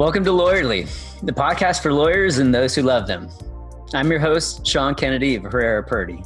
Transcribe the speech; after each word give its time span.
Welcome 0.00 0.24
to 0.24 0.30
Lawyerly, 0.30 0.88
the 1.20 1.30
podcast 1.30 1.82
for 1.82 1.92
lawyers 1.92 2.38
and 2.38 2.54
those 2.54 2.74
who 2.74 2.80
love 2.80 3.06
them. 3.06 3.28
I'm 3.92 4.10
your 4.10 4.18
host, 4.18 4.66
Sean 4.66 4.94
Kennedy 4.94 5.34
of 5.34 5.42
Herrera 5.42 5.84
Purdy. 5.84 6.22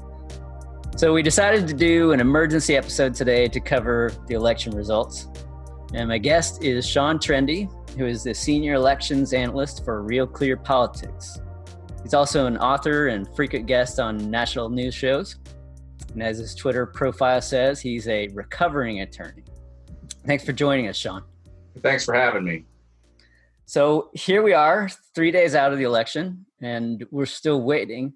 So, 0.96 1.12
we 1.12 1.22
decided 1.22 1.66
to 1.66 1.75
do 1.75 2.12
an 2.12 2.21
emergency 2.21 2.76
episode 2.76 3.16
today 3.16 3.48
to 3.48 3.58
cover 3.58 4.12
the 4.29 4.34
election 4.34 4.76
results. 4.76 5.26
And 5.93 6.08
my 6.08 6.18
guest 6.18 6.62
is 6.62 6.89
Sean 6.89 7.18
Trende, 7.18 7.68
who 7.98 8.07
is 8.07 8.22
the 8.22 8.32
senior 8.32 8.75
elections 8.75 9.32
analyst 9.32 9.84
for 9.84 10.02
Real 10.02 10.29
Clear 10.29 10.56
Politics. 10.56 11.41
He's 12.04 12.14
also 12.14 12.46
an 12.46 12.59
author 12.59 13.09
and 13.09 13.26
frequent 13.34 13.67
guest 13.67 13.98
on 13.98 14.31
national 14.31 14.68
news 14.68 14.95
shows. 14.95 15.34
And 16.12 16.22
as 16.22 16.39
his 16.39 16.54
Twitter 16.54 16.86
profile 16.86 17.43
says, 17.43 17.81
he's 17.81 18.06
a 18.06 18.29
recovering 18.34 19.00
attorney. 19.00 19.43
Thanks 20.25 20.45
for 20.45 20.53
joining 20.53 20.86
us, 20.86 20.96
Sean. 20.96 21.25
Thanks 21.82 22.04
for 22.04 22.14
having 22.14 22.45
me. 22.45 22.67
So 23.67 24.11
here 24.13 24.43
we 24.43 24.53
are, 24.53 24.91
three 25.14 25.31
days 25.31 25.54
out 25.54 25.73
of 25.73 25.79
the 25.79 25.85
election, 25.85 26.46
and 26.61 27.04
we're 27.11 27.27
still 27.27 27.63
waiting 27.63 28.13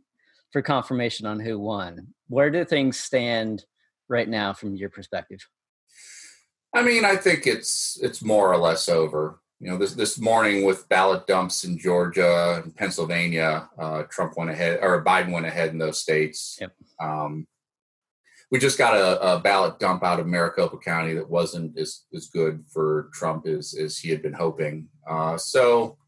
for 0.53 0.63
confirmation 0.63 1.27
on 1.27 1.41
who 1.41 1.59
won. 1.59 2.09
Where 2.29 2.51
do 2.51 2.65
things 2.65 2.99
stand 3.01 3.65
right 4.09 4.29
now 4.29 4.53
from 4.53 4.77
your 4.77 4.91
perspective? 4.91 5.41
I 6.75 6.83
mean, 6.83 7.05
I 7.05 7.17
think 7.17 7.47
it's 7.47 7.99
it's 8.03 8.23
more 8.23 8.53
or 8.53 8.59
less 8.59 8.89
over. 8.89 9.41
You 9.59 9.71
know, 9.71 9.79
this 9.79 9.95
this 9.95 10.19
morning 10.19 10.65
with 10.65 10.89
ballot 10.89 11.27
dumps 11.27 11.65
in 11.65 11.79
Georgia 11.79 12.63
and 12.63 12.77
Pennsylvania, 12.77 13.69
uh, 13.79 14.03
Trump 14.05 14.37
went 14.37 14.51
ahead 14.51 14.81
or 14.83 15.03
Biden 15.03 15.33
went 15.33 15.47
ahead 15.47 15.71
in 15.71 15.79
those 15.79 15.99
states. 15.99 16.59
Yep. 16.61 16.73
Um, 17.01 17.47
we 18.51 18.59
just 18.59 18.79
got 18.79 18.95
a, 18.95 19.35
a, 19.35 19.41
ballot 19.41 19.79
dump 19.79 20.03
out 20.03 20.21
of 20.21 20.27
Maricopa 20.27 20.79
County 20.79 21.15
that 21.15 21.29
wasn't 21.29 21.79
as, 21.79 22.05
as 22.15 22.29
good 22.29 22.65
for 22.73 23.11
Trump 23.13 23.47
as, 23.47 23.75
as 23.75 23.99
he 23.99 24.09
had 24.09 24.23
been 24.23 24.33
hoping. 24.33 24.89
Uh, 25.09 25.37
so, 25.37 25.99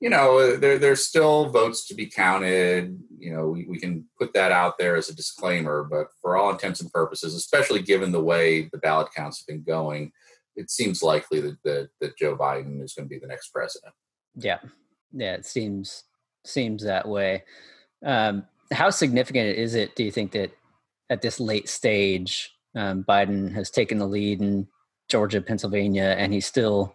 you 0.00 0.08
know, 0.08 0.56
there, 0.56 0.78
there's 0.78 1.04
still 1.04 1.48
votes 1.50 1.86
to 1.88 1.94
be 1.94 2.06
counted. 2.06 2.96
You 3.18 3.34
know, 3.34 3.48
we, 3.48 3.66
we 3.66 3.78
can 3.78 4.04
put 4.18 4.32
that 4.34 4.52
out 4.52 4.78
there 4.78 4.96
as 4.96 5.08
a 5.08 5.16
disclaimer, 5.16 5.82
but 5.82 6.08
for 6.20 6.36
all 6.36 6.50
intents 6.50 6.80
and 6.80 6.92
purposes, 6.92 7.34
especially 7.34 7.82
given 7.82 8.12
the 8.12 8.22
way 8.22 8.68
the 8.72 8.78
ballot 8.78 9.08
counts 9.14 9.40
have 9.40 9.46
been 9.46 9.64
going, 9.64 10.12
it 10.56 10.70
seems 10.70 11.02
likely 11.02 11.40
that, 11.40 11.56
that, 11.64 11.88
that 12.00 12.16
Joe 12.16 12.36
Biden 12.36 12.82
is 12.82 12.94
going 12.94 13.08
to 13.08 13.12
be 13.12 13.18
the 13.18 13.26
next 13.26 13.48
president. 13.48 13.94
Yeah. 14.36 14.58
Yeah, 15.12 15.34
it 15.34 15.46
seems 15.46 16.04
seems 16.44 16.82
that 16.84 17.08
way. 17.08 17.44
Um, 18.04 18.44
how 18.70 18.90
significant 18.90 19.56
is 19.56 19.74
it, 19.74 19.96
do 19.96 20.04
you 20.04 20.10
think, 20.10 20.32
that 20.32 20.50
at 21.10 21.22
this 21.22 21.40
late 21.40 21.68
stage, 21.68 22.50
um, 22.76 23.04
Biden 23.04 23.52
has 23.52 23.70
taken 23.70 23.98
the 23.98 24.06
lead 24.06 24.40
in 24.40 24.66
Georgia, 25.08 25.40
Pennsylvania, 25.40 26.14
and 26.18 26.32
he 26.32 26.40
still 26.40 26.94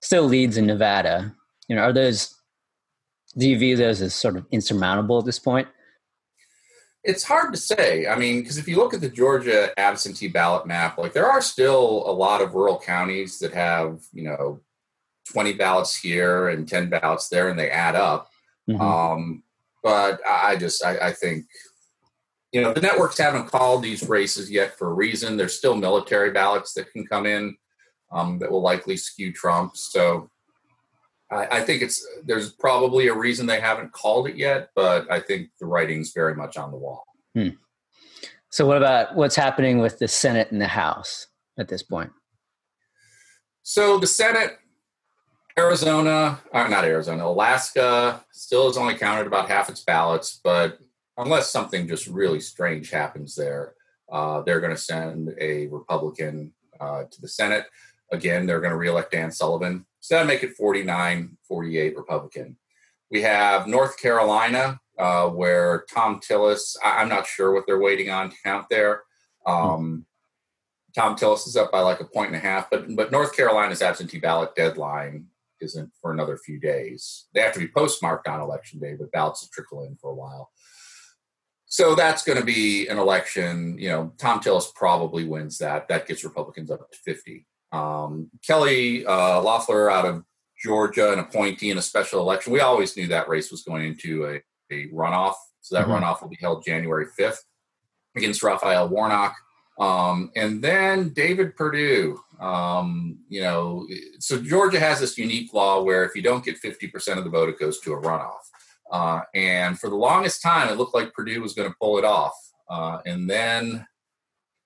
still 0.00 0.24
leads 0.24 0.56
in 0.56 0.66
Nevada. 0.66 1.34
You 1.68 1.76
know, 1.76 1.82
are 1.82 1.92
those? 1.92 2.34
Do 3.36 3.48
you 3.48 3.58
view 3.58 3.76
those 3.76 4.00
as 4.00 4.14
sort 4.14 4.36
of 4.36 4.46
insurmountable 4.50 5.18
at 5.18 5.24
this 5.24 5.38
point? 5.38 5.68
It's 7.04 7.24
hard 7.24 7.52
to 7.52 7.58
say. 7.58 8.06
I 8.06 8.16
mean, 8.16 8.40
because 8.40 8.58
if 8.58 8.68
you 8.68 8.76
look 8.76 8.92
at 8.92 9.00
the 9.00 9.08
Georgia 9.08 9.70
absentee 9.78 10.28
ballot 10.28 10.66
map, 10.66 10.98
like 10.98 11.12
there 11.12 11.30
are 11.30 11.40
still 11.40 12.02
a 12.06 12.12
lot 12.12 12.42
of 12.42 12.54
rural 12.54 12.78
counties 12.78 13.38
that 13.38 13.52
have 13.54 14.00
you 14.12 14.24
know 14.24 14.60
twenty 15.30 15.52
ballots 15.52 15.96
here 15.96 16.48
and 16.48 16.68
ten 16.68 16.88
ballots 16.88 17.28
there, 17.28 17.48
and 17.48 17.58
they 17.58 17.70
add 17.70 17.94
up. 17.94 18.28
Mm-hmm. 18.68 18.80
Um, 18.80 19.42
but 19.82 20.20
I 20.26 20.56
just 20.56 20.84
I, 20.84 20.98
I 20.98 21.12
think 21.12 21.46
you 22.52 22.62
know 22.62 22.72
the 22.72 22.80
networks 22.80 23.18
haven't 23.18 23.48
called 23.48 23.82
these 23.82 24.08
races 24.08 24.50
yet 24.50 24.78
for 24.78 24.90
a 24.90 24.94
reason. 24.94 25.36
There's 25.36 25.56
still 25.56 25.76
military 25.76 26.30
ballots 26.30 26.72
that 26.74 26.92
can 26.92 27.06
come 27.06 27.26
in 27.26 27.56
um, 28.12 28.38
that 28.38 28.50
will 28.50 28.62
likely 28.62 28.96
skew 28.96 29.32
trump. 29.32 29.76
So 29.76 30.30
I, 31.30 31.58
I, 31.58 31.60
think 31.60 31.82
it's 31.82 32.04
there's 32.24 32.52
probably 32.52 33.08
a 33.08 33.14
reason 33.14 33.46
they 33.46 33.60
haven't 33.60 33.92
called 33.92 34.28
it 34.28 34.36
yet 34.36 34.70
but 34.74 35.10
i 35.10 35.20
think 35.20 35.50
the 35.60 35.66
writing's 35.66 36.12
very 36.12 36.34
much 36.34 36.56
on 36.56 36.70
the 36.70 36.76
wall. 36.76 37.04
Hmm. 37.34 37.50
so 38.50 38.66
what 38.66 38.76
about 38.76 39.14
what's 39.14 39.36
happening 39.36 39.78
with 39.78 39.98
the 39.98 40.08
senate 40.08 40.50
and 40.50 40.60
the 40.60 40.68
house 40.68 41.26
at 41.58 41.68
this 41.68 41.82
point? 41.82 42.10
So 43.62 43.98
the 43.98 44.06
senate 44.06 44.58
arizona 45.58 46.40
uh, 46.52 46.68
not 46.68 46.84
arizona 46.84 47.26
alaska 47.26 48.24
still 48.32 48.68
has 48.68 48.78
only 48.78 48.94
counted 48.94 49.26
about 49.26 49.48
half 49.48 49.68
its 49.68 49.82
ballots 49.82 50.40
but 50.42 50.78
unless 51.18 51.50
something 51.50 51.86
just 51.86 52.06
really 52.06 52.40
strange 52.40 52.90
happens 52.90 53.34
there, 53.34 53.74
uh, 54.10 54.40
they're 54.42 54.60
going 54.60 54.74
to 54.74 54.80
send 54.80 55.34
a 55.40 55.66
Republican 55.66 56.52
uh, 56.80 57.04
to 57.10 57.20
the 57.20 57.28
Senate. 57.28 57.66
Again, 58.10 58.46
they're 58.46 58.60
going 58.60 58.70
to 58.70 58.78
reelect 58.78 59.12
Dan 59.12 59.30
Sullivan. 59.30 59.84
So 60.00 60.14
that'll 60.14 60.28
make 60.28 60.42
it 60.42 60.56
49 60.56 61.36
48 61.46 61.96
Republican. 61.96 62.56
We 63.10 63.22
have 63.22 63.66
North 63.66 64.00
Carolina, 64.00 64.80
uh, 64.98 65.28
where 65.28 65.84
Thom 65.92 66.20
Tillis, 66.20 66.76
I- 66.82 67.02
am 67.02 67.08
not 67.08 67.26
sure 67.26 67.52
what 67.52 67.64
they're 67.66 67.80
waiting 67.80 68.10
on 68.10 68.30
to 68.30 68.36
count 68.44 68.66
there. 68.70 69.02
Um, 69.44 70.06
Thom 70.94 71.16
Tillis 71.16 71.46
is 71.46 71.56
up 71.56 71.72
by 71.72 71.80
like 71.80 72.00
a 72.00 72.04
point 72.04 72.28
and 72.28 72.36
a 72.36 72.40
half, 72.40 72.70
but, 72.70 72.94
but 72.94 73.12
North 73.12 73.36
Carolina's 73.36 73.82
absentee 73.82 74.18
ballot 74.18 74.54
deadline 74.54 75.26
isn't 75.60 75.90
for 76.00 76.12
another 76.12 76.36
few 76.36 76.58
days. 76.58 77.26
They 77.34 77.40
have 77.40 77.52
to 77.54 77.58
be 77.58 77.68
postmarked 77.68 78.28
on 78.28 78.40
election 78.40 78.78
day, 78.78 78.94
but 78.94 79.12
ballots 79.12 79.42
will 79.42 79.50
trickle 79.52 79.84
in 79.84 79.96
for 79.96 80.10
a 80.10 80.14
while. 80.14 80.50
So 81.68 81.94
that's 81.94 82.24
going 82.24 82.38
to 82.38 82.44
be 82.44 82.88
an 82.88 82.98
election. 82.98 83.76
You 83.78 83.90
know, 83.90 84.12
Thom 84.18 84.40
Tillis 84.40 84.74
probably 84.74 85.24
wins 85.24 85.58
that. 85.58 85.86
That 85.88 86.06
gets 86.06 86.24
Republicans 86.24 86.70
up 86.70 86.90
to 86.90 86.98
50. 86.98 87.46
Um, 87.72 88.30
Kelly 88.46 89.04
uh, 89.04 89.42
Loeffler 89.42 89.90
out 89.90 90.06
of 90.06 90.24
Georgia, 90.58 91.12
an 91.12 91.18
appointee 91.18 91.70
in 91.70 91.78
a 91.78 91.82
special 91.82 92.20
election. 92.20 92.52
We 92.52 92.60
always 92.60 92.96
knew 92.96 93.06
that 93.08 93.28
race 93.28 93.50
was 93.50 93.62
going 93.62 93.84
into 93.84 94.24
a, 94.26 94.74
a 94.74 94.88
runoff. 94.88 95.34
So 95.60 95.74
that 95.74 95.86
mm-hmm. 95.86 96.02
runoff 96.02 96.22
will 96.22 96.30
be 96.30 96.38
held 96.40 96.64
January 96.64 97.06
5th 97.18 97.38
against 98.16 98.42
Raphael 98.42 98.88
Warnock. 98.88 99.36
Um, 99.78 100.32
and 100.34 100.62
then 100.62 101.10
David 101.10 101.54
Perdue. 101.54 102.18
Um, 102.40 103.18
you 103.28 103.42
know, 103.42 103.86
so 104.18 104.40
Georgia 104.40 104.80
has 104.80 105.00
this 105.00 105.18
unique 105.18 105.52
law 105.52 105.82
where 105.82 106.04
if 106.04 106.14
you 106.14 106.22
don't 106.22 106.44
get 106.44 106.60
50% 106.60 107.18
of 107.18 107.24
the 107.24 107.30
vote, 107.30 107.48
it 107.48 107.58
goes 107.58 107.78
to 107.80 107.92
a 107.92 108.00
runoff. 108.00 108.38
Uh, 108.90 109.20
and 109.34 109.78
for 109.78 109.90
the 109.90 109.96
longest 109.96 110.42
time, 110.42 110.68
it 110.68 110.76
looked 110.76 110.94
like 110.94 111.12
Perdue 111.12 111.42
was 111.42 111.54
going 111.54 111.68
to 111.68 111.76
pull 111.80 111.98
it 111.98 112.04
off. 112.04 112.34
Uh, 112.70 112.98
and 113.06 113.28
then 113.28 113.86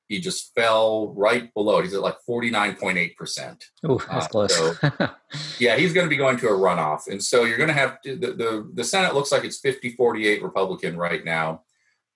he 0.09 0.21
just 0.21 0.55
fell 0.55 1.15
right 1.17 1.53
below 1.55 1.79
it. 1.79 1.85
He's 1.85 1.95
at 1.95 2.03
like 2.03 2.17
49.8%. 2.29 3.63
Oh, 3.85 3.99
that's 4.11 4.27
uh, 4.27 4.29
close. 4.29 4.55
so, 4.57 4.75
yeah, 5.59 5.77
he's 5.77 5.93
going 5.93 6.05
to 6.05 6.11
be 6.11 6.17
going 6.17 6.37
to 6.39 6.49
a 6.49 6.53
runoff. 6.53 7.07
And 7.09 7.23
so 7.23 7.45
you're 7.45 7.57
going 7.57 7.69
to 7.69 7.75
have 7.75 8.01
to, 8.03 8.17
the, 8.17 8.33
the, 8.33 8.71
the 8.75 8.85
Senate 8.85 9.15
looks 9.15 9.33
like 9.33 9.45
it's 9.45 9.59
50 9.61 9.91
48 9.91 10.43
Republican 10.43 10.97
right 10.97 11.25
now, 11.25 11.63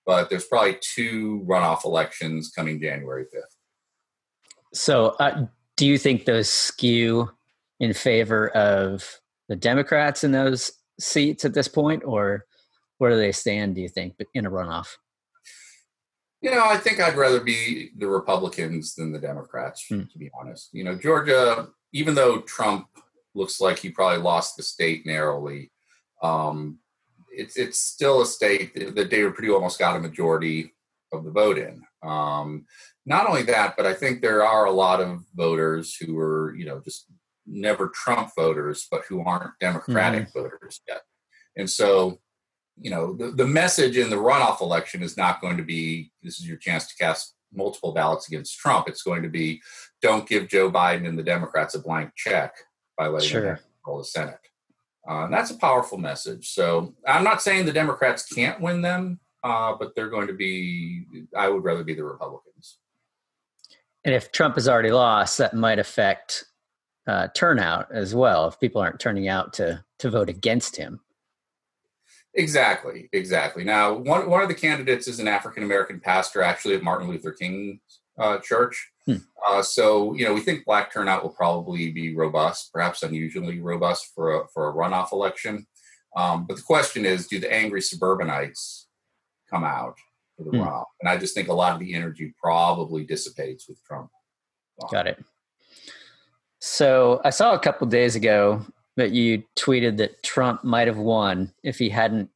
but 0.05 0.29
there's 0.29 0.45
probably 0.45 0.77
two 0.79 1.43
runoff 1.47 1.85
elections 1.85 2.51
coming 2.55 2.79
January 2.79 3.23
5th. 3.23 3.41
So 4.73 5.15
uh, 5.19 5.47
do 5.75 5.87
you 5.87 5.97
think 5.97 6.25
those 6.25 6.49
skew 6.49 7.31
in 7.79 7.93
favor 7.93 8.49
of 8.49 9.19
the 9.47 9.55
Democrats 9.55 10.23
in 10.23 10.31
those 10.31 10.71
seats 10.99 11.45
at 11.45 11.53
this 11.53 11.67
point, 11.67 12.03
or 12.05 12.45
where 12.97 13.11
do 13.11 13.17
they 13.17 13.31
stand? 13.31 13.75
Do 13.75 13.81
you 13.81 13.89
think 13.89 14.15
in 14.33 14.45
a 14.45 14.51
runoff? 14.51 14.87
You 16.41 16.51
know, 16.51 16.65
I 16.65 16.77
think 16.77 16.99
I'd 16.99 17.17
rather 17.17 17.39
be 17.39 17.89
the 17.97 18.07
Republicans 18.07 18.95
than 18.95 19.11
the 19.11 19.19
Democrats, 19.19 19.85
mm. 19.91 20.11
to 20.11 20.17
be 20.19 20.29
honest. 20.39 20.69
You 20.71 20.83
know, 20.83 20.95
Georgia, 20.95 21.69
even 21.93 22.13
though 22.13 22.41
Trump 22.41 22.87
looks 23.33 23.59
like 23.59 23.79
he 23.79 23.89
probably 23.89 24.21
lost 24.21 24.55
the 24.55 24.63
state 24.63 25.05
narrowly, 25.05 25.71
um, 26.21 26.79
it's 27.31 27.57
it's 27.57 27.79
still 27.79 28.21
a 28.21 28.25
state 28.25 28.73
that 28.95 29.09
David 29.09 29.35
Perdue 29.35 29.55
almost 29.55 29.79
got 29.79 29.95
a 29.95 29.99
majority 29.99 30.73
of 31.11 31.23
the 31.23 31.31
vote 31.31 31.57
in. 31.57 31.81
Um, 32.03 32.65
not 33.05 33.27
only 33.27 33.43
that, 33.43 33.75
but 33.77 33.85
I 33.85 33.93
think 33.93 34.21
there 34.21 34.43
are 34.43 34.65
a 34.65 34.71
lot 34.71 35.01
of 35.01 35.23
voters 35.35 35.95
who 35.95 36.19
are, 36.19 36.53
you 36.55 36.65
know, 36.65 36.81
just 36.83 37.07
never 37.47 37.89
Trump 37.89 38.31
voters, 38.35 38.87
but 38.91 39.03
who 39.07 39.21
aren't 39.21 39.57
Democratic 39.59 40.27
mm-hmm. 40.27 40.39
voters 40.39 40.81
yet. 40.87 41.01
And 41.55 41.69
so, 41.69 42.19
you 42.79 42.91
know, 42.91 43.13
the, 43.13 43.31
the 43.31 43.47
message 43.47 43.97
in 43.97 44.09
the 44.09 44.17
runoff 44.17 44.61
election 44.61 45.01
is 45.01 45.17
not 45.17 45.41
going 45.41 45.57
to 45.57 45.63
be 45.63 46.11
this 46.21 46.39
is 46.39 46.47
your 46.47 46.57
chance 46.57 46.87
to 46.87 46.95
cast 46.95 47.35
multiple 47.53 47.93
ballots 47.93 48.27
against 48.27 48.57
Trump. 48.57 48.87
It's 48.87 49.03
going 49.03 49.23
to 49.23 49.29
be 49.29 49.61
don't 50.01 50.27
give 50.27 50.47
Joe 50.47 50.71
Biden 50.71 51.07
and 51.07 51.17
the 51.17 51.23
Democrats 51.23 51.73
a 51.75 51.79
blank 51.79 52.11
check 52.15 52.55
by 52.97 53.07
letting 53.07 53.29
sure. 53.29 53.41
them 53.41 53.59
control 53.83 53.99
the 53.99 54.05
Senate. 54.05 54.39
Uh, 55.09 55.23
and 55.23 55.33
that's 55.33 55.51
a 55.51 55.57
powerful 55.57 55.97
message. 55.97 56.49
So 56.49 56.93
I'm 57.07 57.23
not 57.23 57.41
saying 57.41 57.65
the 57.65 57.71
Democrats 57.71 58.25
can't 58.31 58.59
win 58.59 58.81
them, 58.81 59.19
uh, 59.43 59.73
but 59.79 59.95
they're 59.95 60.09
going 60.09 60.27
to 60.27 60.33
be, 60.33 61.05
I 61.35 61.47
would 61.47 61.63
rather 61.63 61.83
be 61.83 61.93
the 61.93 62.03
Republicans. 62.03 62.77
And 64.03 64.13
if 64.13 64.31
Trump 64.31 64.55
has 64.55 64.67
already 64.67 64.91
lost, 64.91 65.37
that 65.37 65.53
might 65.53 65.79
affect 65.79 66.45
uh, 67.07 67.29
turnout 67.33 67.87
as 67.91 68.13
well 68.13 68.47
if 68.47 68.59
people 68.59 68.81
aren't 68.81 68.99
turning 68.99 69.27
out 69.27 69.53
to 69.53 69.83
to 69.99 70.09
vote 70.09 70.29
against 70.29 70.75
him. 70.75 70.99
Exactly, 72.33 73.09
exactly. 73.13 73.63
Now, 73.63 73.93
one 73.93 74.29
one 74.29 74.41
of 74.41 74.47
the 74.47 74.53
candidates 74.55 75.07
is 75.07 75.19
an 75.19 75.27
African 75.27 75.63
American 75.63 75.99
pastor, 75.99 76.41
actually 76.41 76.75
of 76.75 76.83
Martin 76.83 77.07
Luther 77.07 77.31
King 77.31 77.79
uh, 78.19 78.39
church. 78.39 78.91
Hmm. 79.05 79.15
Uh, 79.47 79.61
so, 79.61 80.13
you 80.13 80.25
know, 80.25 80.33
we 80.33 80.41
think 80.41 80.65
black 80.65 80.91
turnout 80.91 81.23
will 81.23 81.31
probably 81.31 81.91
be 81.91 82.15
robust, 82.15 82.71
perhaps 82.73 83.03
unusually 83.03 83.59
robust 83.59 84.11
for 84.13 84.41
a, 84.41 84.47
for 84.49 84.69
a 84.69 84.73
runoff 84.73 85.11
election. 85.13 85.65
Um, 86.15 86.45
but 86.45 86.57
the 86.57 86.63
question 86.63 87.05
is, 87.05 87.27
do 87.27 87.39
the 87.39 87.51
angry 87.51 87.81
suburbanites 87.81 88.87
come 89.49 89.63
out 89.63 89.95
for 90.35 90.43
the 90.43 90.51
Hmm. 90.51 90.57
runoff? 90.57 90.85
And 90.99 91.09
I 91.09 91.17
just 91.17 91.33
think 91.33 91.47
a 91.47 91.53
lot 91.53 91.73
of 91.73 91.79
the 91.79 91.93
energy 91.93 92.33
probably 92.41 93.05
dissipates 93.05 93.67
with 93.69 93.81
Trump. 93.83 94.09
Got 94.91 95.07
it. 95.07 95.23
So 96.59 97.21
I 97.23 97.29
saw 97.29 97.53
a 97.53 97.59
couple 97.59 97.87
days 97.87 98.15
ago 98.15 98.65
that 98.95 99.11
you 99.11 99.43
tweeted 99.55 99.97
that 99.97 100.23
Trump 100.23 100.63
might 100.63 100.87
have 100.87 100.97
won 100.97 101.53
if 101.63 101.77
he 101.77 101.89
hadn't 101.89 102.29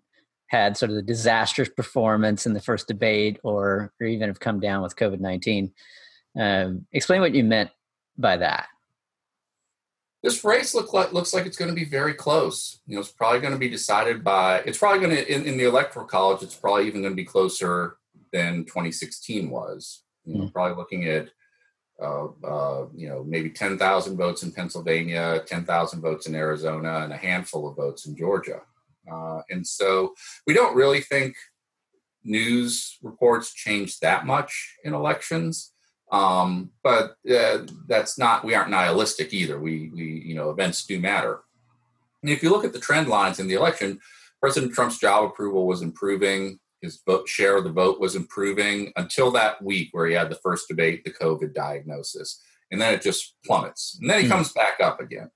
had 0.47 0.77
sort 0.77 0.89
of 0.89 0.95
the 0.95 1.01
disastrous 1.01 1.69
performance 1.69 2.45
in 2.45 2.53
the 2.53 2.62
first 2.62 2.88
debate 2.88 3.39
or, 3.44 3.91
or 4.00 4.07
even 4.07 4.27
have 4.29 4.39
come 4.39 4.59
down 4.59 4.83
with 4.83 4.95
COVID 4.95 5.19
19. 5.19 5.71
Um, 6.39 6.85
explain 6.91 7.21
what 7.21 7.33
you 7.33 7.44
meant 7.44 7.71
by 8.18 8.38
that. 8.38 8.68
This 10.23 10.44
race 10.44 10.75
look 10.75 10.94
like, 10.94 11.13
looks 11.13 11.33
like 11.33 11.47
it's 11.47 11.57
going 11.57 11.69
to 11.69 11.75
be 11.75 11.85
very 11.85 12.13
close. 12.13 12.79
You 12.85 12.95
know, 12.95 13.01
it's 13.01 13.12
probably 13.12 13.39
going 13.39 13.53
to 13.53 13.59
be 13.59 13.69
decided 13.69 14.23
by, 14.23 14.59
it's 14.59 14.77
probably 14.77 15.00
going 15.00 15.15
to, 15.15 15.33
in, 15.33 15.45
in 15.45 15.57
the 15.57 15.63
electoral 15.63 16.06
college, 16.06 16.44
it's 16.44 16.53
probably 16.53 16.85
even 16.85 17.01
going 17.01 17.13
to 17.13 17.15
be 17.15 17.25
closer 17.25 17.97
than 18.31 18.65
2016 18.65 19.50
was. 19.50 20.03
You 20.25 20.35
know, 20.35 20.44
Mm. 20.45 20.53
probably 20.53 20.77
looking 20.77 21.07
at, 21.07 21.29
uh, 22.01 22.86
you 22.95 23.07
know, 23.07 23.24
maybe 23.24 23.50
10,000 23.50 24.18
votes 24.18 24.44
in 24.44 24.51
Pennsylvania, 24.51 25.44
10,000 25.45 26.01
votes 26.01 26.27
in 26.27 26.36
Arizona, 26.36 27.00
and 27.03 27.13
a 27.13 27.18
handful 27.18 27.68
of 27.68 27.75
votes 27.75 28.06
in 28.06 28.15
Georgia. 28.15 28.62
Uh, 29.12 29.42
and 29.50 29.65
so 29.65 30.13
we 30.48 30.53
don't 30.53 30.75
really 30.75 31.01
think 31.01 31.36
news 32.24 32.98
reports 33.01 33.53
change 33.53 34.00
that 34.00 34.25
much 34.25 34.77
in 34.83 34.94
elections. 34.94 35.74
Um, 36.12 36.71
but 36.83 37.15
uh, 37.31 37.59
that's 37.88 38.18
not 38.18 38.44
we 38.44 38.54
aren't 38.54 38.69
nihilistic 38.69 39.33
either. 39.33 39.59
We 39.59 39.89
we 39.94 40.24
you 40.25 40.36
know 40.36 40.50
events 40.50 40.86
do 40.86 41.00
matter. 41.00 41.39
And 42.21 42.30
if 42.30 42.44
you 42.44 42.50
look 42.50 42.65
at 42.65 42.74
the 42.74 42.80
trend 42.80 43.07
lines 43.07 43.39
in 43.39 43.47
the 43.47 43.54
election, 43.56 44.00
President 44.42 44.74
Trump's 44.74 45.00
job 45.00 45.24
approval 45.24 45.65
was 45.65 45.81
improving. 45.81 46.59
His 46.81 47.01
vote 47.06 47.28
share 47.28 47.57
of 47.57 47.63
the 47.63 47.72
vote 47.72 48.00
was 48.00 48.16
improving 48.16 48.92
until 48.95 49.31
that 49.31 49.62
week 49.63 49.89
where 49.92 50.07
he 50.07 50.13
had 50.13 50.30
the 50.30 50.39
first 50.44 50.68
debate, 50.68 51.04
the 51.04 51.12
COVID 51.13 51.54
diagnosis, 51.54 52.42
and 52.72 52.81
then 52.81 52.94
it 52.94 53.01
just 53.01 53.36
plummets. 53.45 53.98
And 54.01 54.10
then 54.10 54.19
he 54.22 54.25
Hmm. 54.25 54.31
comes 54.33 54.51
back 54.54 54.80
up 54.81 55.00
again. 55.00 55.30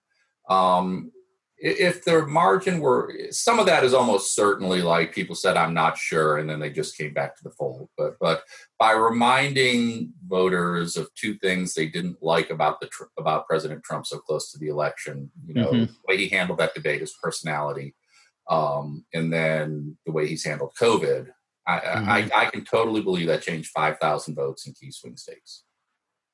Um, 0.50 1.12
if 1.57 2.03
the 2.03 2.25
margin 2.27 2.80
were 2.81 3.13
some 3.31 3.59
of 3.59 3.65
that 3.65 3.83
is 3.86 3.94
almost 3.94 4.36
certainly 4.36 4.81
like 4.81 5.13
people 5.15 5.33
said 5.33 5.56
i'm 5.56 5.74
not 5.74 5.97
sure 5.97 6.38
and 6.38 6.50
then 6.50 6.59
they 6.59 6.69
just 6.69 6.97
came 6.97 7.13
back 7.13 7.33
to 7.36 7.44
the 7.45 7.50
fold 7.51 7.88
but 7.97 8.18
but 8.19 8.44
by 8.77 8.92
reminding 8.92 10.12
voters 10.27 10.97
of 10.97 11.09
two 11.15 11.36
things 11.36 11.74
they 11.74 11.88
didn't 11.88 12.18
like 12.21 12.50
about 12.50 12.81
the 12.81 12.89
about 13.18 13.47
president 13.47 13.81
trump 13.86 14.06
so 14.06 14.19
close 14.19 14.51
to 14.51 14.59
the 14.59 14.68
election 14.68 15.31
you 15.47 15.53
know 15.53 15.71
Mhm. 15.71 15.88
the 15.88 15.94
way 16.09 16.18
he 16.18 16.27
handled 16.27 16.59
that 16.59 16.75
debate 16.75 17.00
his 17.00 17.15
personality 17.24 17.95
um, 18.50 19.06
and 19.13 19.31
then 19.31 19.97
the 20.06 20.12
way 20.12 20.27
he's 20.27 20.44
handled 20.44 20.71
covid 20.80 21.27
I, 21.68 21.80
I, 21.80 22.30
I 22.36 22.45
can 22.45 22.63
totally 22.63 23.01
believe 23.01 23.27
that 23.27 23.42
changed 23.42 23.71
5000 23.71 24.36
votes 24.36 24.68
in 24.68 24.74
key 24.74 24.92
swing 24.92 25.18
states 25.18 25.63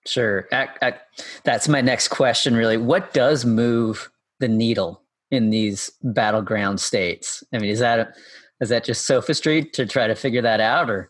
Sure. 0.05 0.47
I, 0.51 0.69
I, 0.81 0.93
that's 1.43 1.67
my 1.67 1.81
next 1.81 2.07
question, 2.07 2.55
really. 2.55 2.77
What 2.77 3.13
does 3.13 3.45
move 3.45 4.09
the 4.39 4.47
needle 4.47 5.03
in 5.29 5.49
these 5.49 5.91
battleground 6.01 6.79
states? 6.79 7.43
I 7.53 7.59
mean, 7.59 7.69
is 7.69 7.79
that 7.79 8.15
is 8.61 8.69
that 8.69 8.83
just 8.83 9.05
sophistry 9.05 9.63
to 9.63 9.85
try 9.85 10.07
to 10.07 10.15
figure 10.15 10.41
that 10.41 10.59
out, 10.59 10.89
or 10.89 11.09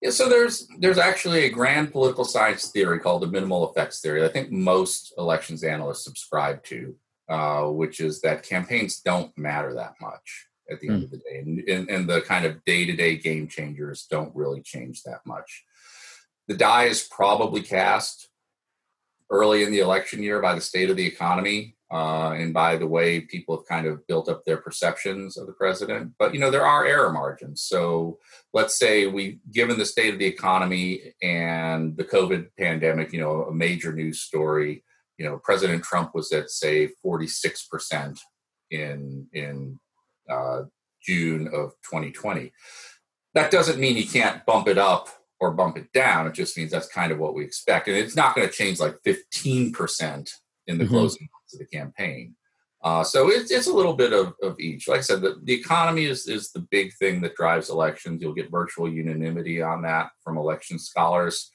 Yeah, 0.00 0.10
so 0.10 0.28
there's 0.28 0.68
there's 0.78 0.98
actually 0.98 1.44
a 1.44 1.50
grand 1.50 1.92
political 1.92 2.24
science 2.24 2.68
theory 2.70 3.00
called 3.00 3.22
the 3.22 3.28
minimal 3.28 3.68
effects 3.68 4.00
theory. 4.00 4.24
I 4.24 4.28
think 4.28 4.50
most 4.50 5.12
elections 5.18 5.64
analysts 5.64 6.04
subscribe 6.04 6.62
to, 6.64 6.94
uh, 7.28 7.64
which 7.64 8.00
is 8.00 8.20
that 8.20 8.42
campaigns 8.42 9.00
don't 9.00 9.36
matter 9.36 9.74
that 9.74 9.94
much 10.00 10.46
at 10.70 10.80
the 10.80 10.88
end 10.88 11.04
of 11.04 11.10
the 11.10 11.18
day, 11.18 11.38
and, 11.38 11.58
and, 11.68 11.90
and 11.90 12.08
the 12.08 12.20
kind 12.22 12.46
of 12.46 12.64
day 12.64 12.86
to 12.86 12.94
day 12.94 13.16
game 13.16 13.48
changers 13.48 14.06
don't 14.10 14.34
really 14.34 14.62
change 14.62 15.02
that 15.02 15.20
much. 15.26 15.64
The 16.48 16.56
die 16.56 16.84
is 16.84 17.08
probably 17.10 17.62
cast 17.62 18.28
early 19.30 19.62
in 19.64 19.72
the 19.72 19.80
election 19.80 20.22
year 20.22 20.40
by 20.40 20.54
the 20.54 20.60
state 20.60 20.90
of 20.90 20.96
the 20.96 21.06
economy 21.06 21.76
uh, 21.92 22.32
and 22.32 22.54
by 22.54 22.76
the 22.76 22.86
way 22.86 23.20
people 23.20 23.56
have 23.56 23.66
kind 23.66 23.86
of 23.86 24.06
built 24.06 24.28
up 24.28 24.44
their 24.44 24.56
perceptions 24.56 25.36
of 25.36 25.46
the 25.46 25.52
president. 25.52 26.12
But 26.18 26.32
you 26.32 26.40
know 26.40 26.50
there 26.50 26.66
are 26.66 26.86
error 26.86 27.12
margins, 27.12 27.62
so 27.62 28.18
let's 28.54 28.78
say 28.78 29.06
we 29.06 29.40
given 29.50 29.78
the 29.78 29.84
state 29.84 30.12
of 30.12 30.18
the 30.18 30.26
economy 30.26 31.14
and 31.22 31.96
the 31.96 32.04
covid 32.04 32.48
pandemic 32.58 33.12
you 33.12 33.20
know 33.20 33.44
a 33.44 33.54
major 33.54 33.92
news 33.92 34.20
story 34.20 34.84
you 35.18 35.24
know 35.24 35.38
president 35.42 35.82
trump 35.82 36.14
was 36.14 36.32
at 36.32 36.50
say 36.50 36.88
46% 37.04 38.18
in 38.70 39.26
in 39.32 39.78
uh, 40.30 40.62
june 41.04 41.46
of 41.48 41.72
2020 41.90 42.52
that 43.34 43.50
doesn't 43.50 43.78
mean 43.80 43.96
he 43.96 44.04
can't 44.04 44.44
bump 44.46 44.68
it 44.68 44.78
up 44.78 45.08
or 45.40 45.50
bump 45.52 45.76
it 45.76 45.92
down 45.92 46.26
it 46.26 46.34
just 46.34 46.56
means 46.56 46.70
that's 46.70 46.88
kind 46.88 47.12
of 47.12 47.18
what 47.18 47.34
we 47.34 47.44
expect 47.44 47.88
and 47.88 47.96
it's 47.96 48.16
not 48.16 48.34
going 48.34 48.46
to 48.46 48.52
change 48.52 48.78
like 48.80 48.96
15% 49.06 50.30
in 50.68 50.78
the 50.78 50.84
Mhm. 50.84 50.88
closing 50.88 51.28
months 51.32 51.54
of 51.54 51.58
the 51.58 51.66
campaign 51.66 52.36
uh, 52.84 53.04
so 53.04 53.30
it's, 53.30 53.50
it's 53.52 53.68
a 53.68 53.72
little 53.72 53.94
bit 53.94 54.12
of, 54.12 54.34
of 54.42 54.58
each. 54.58 54.88
Like 54.88 54.98
I 54.98 55.02
said, 55.02 55.22
the, 55.22 55.36
the 55.44 55.54
economy 55.54 56.04
is, 56.06 56.26
is 56.26 56.50
the 56.50 56.66
big 56.70 56.92
thing 56.94 57.20
that 57.20 57.36
drives 57.36 57.70
elections. 57.70 58.20
You'll 58.20 58.34
get 58.34 58.50
virtual 58.50 58.88
unanimity 58.92 59.62
on 59.62 59.82
that 59.82 60.10
from 60.24 60.36
election 60.36 60.80
scholars. 60.80 61.50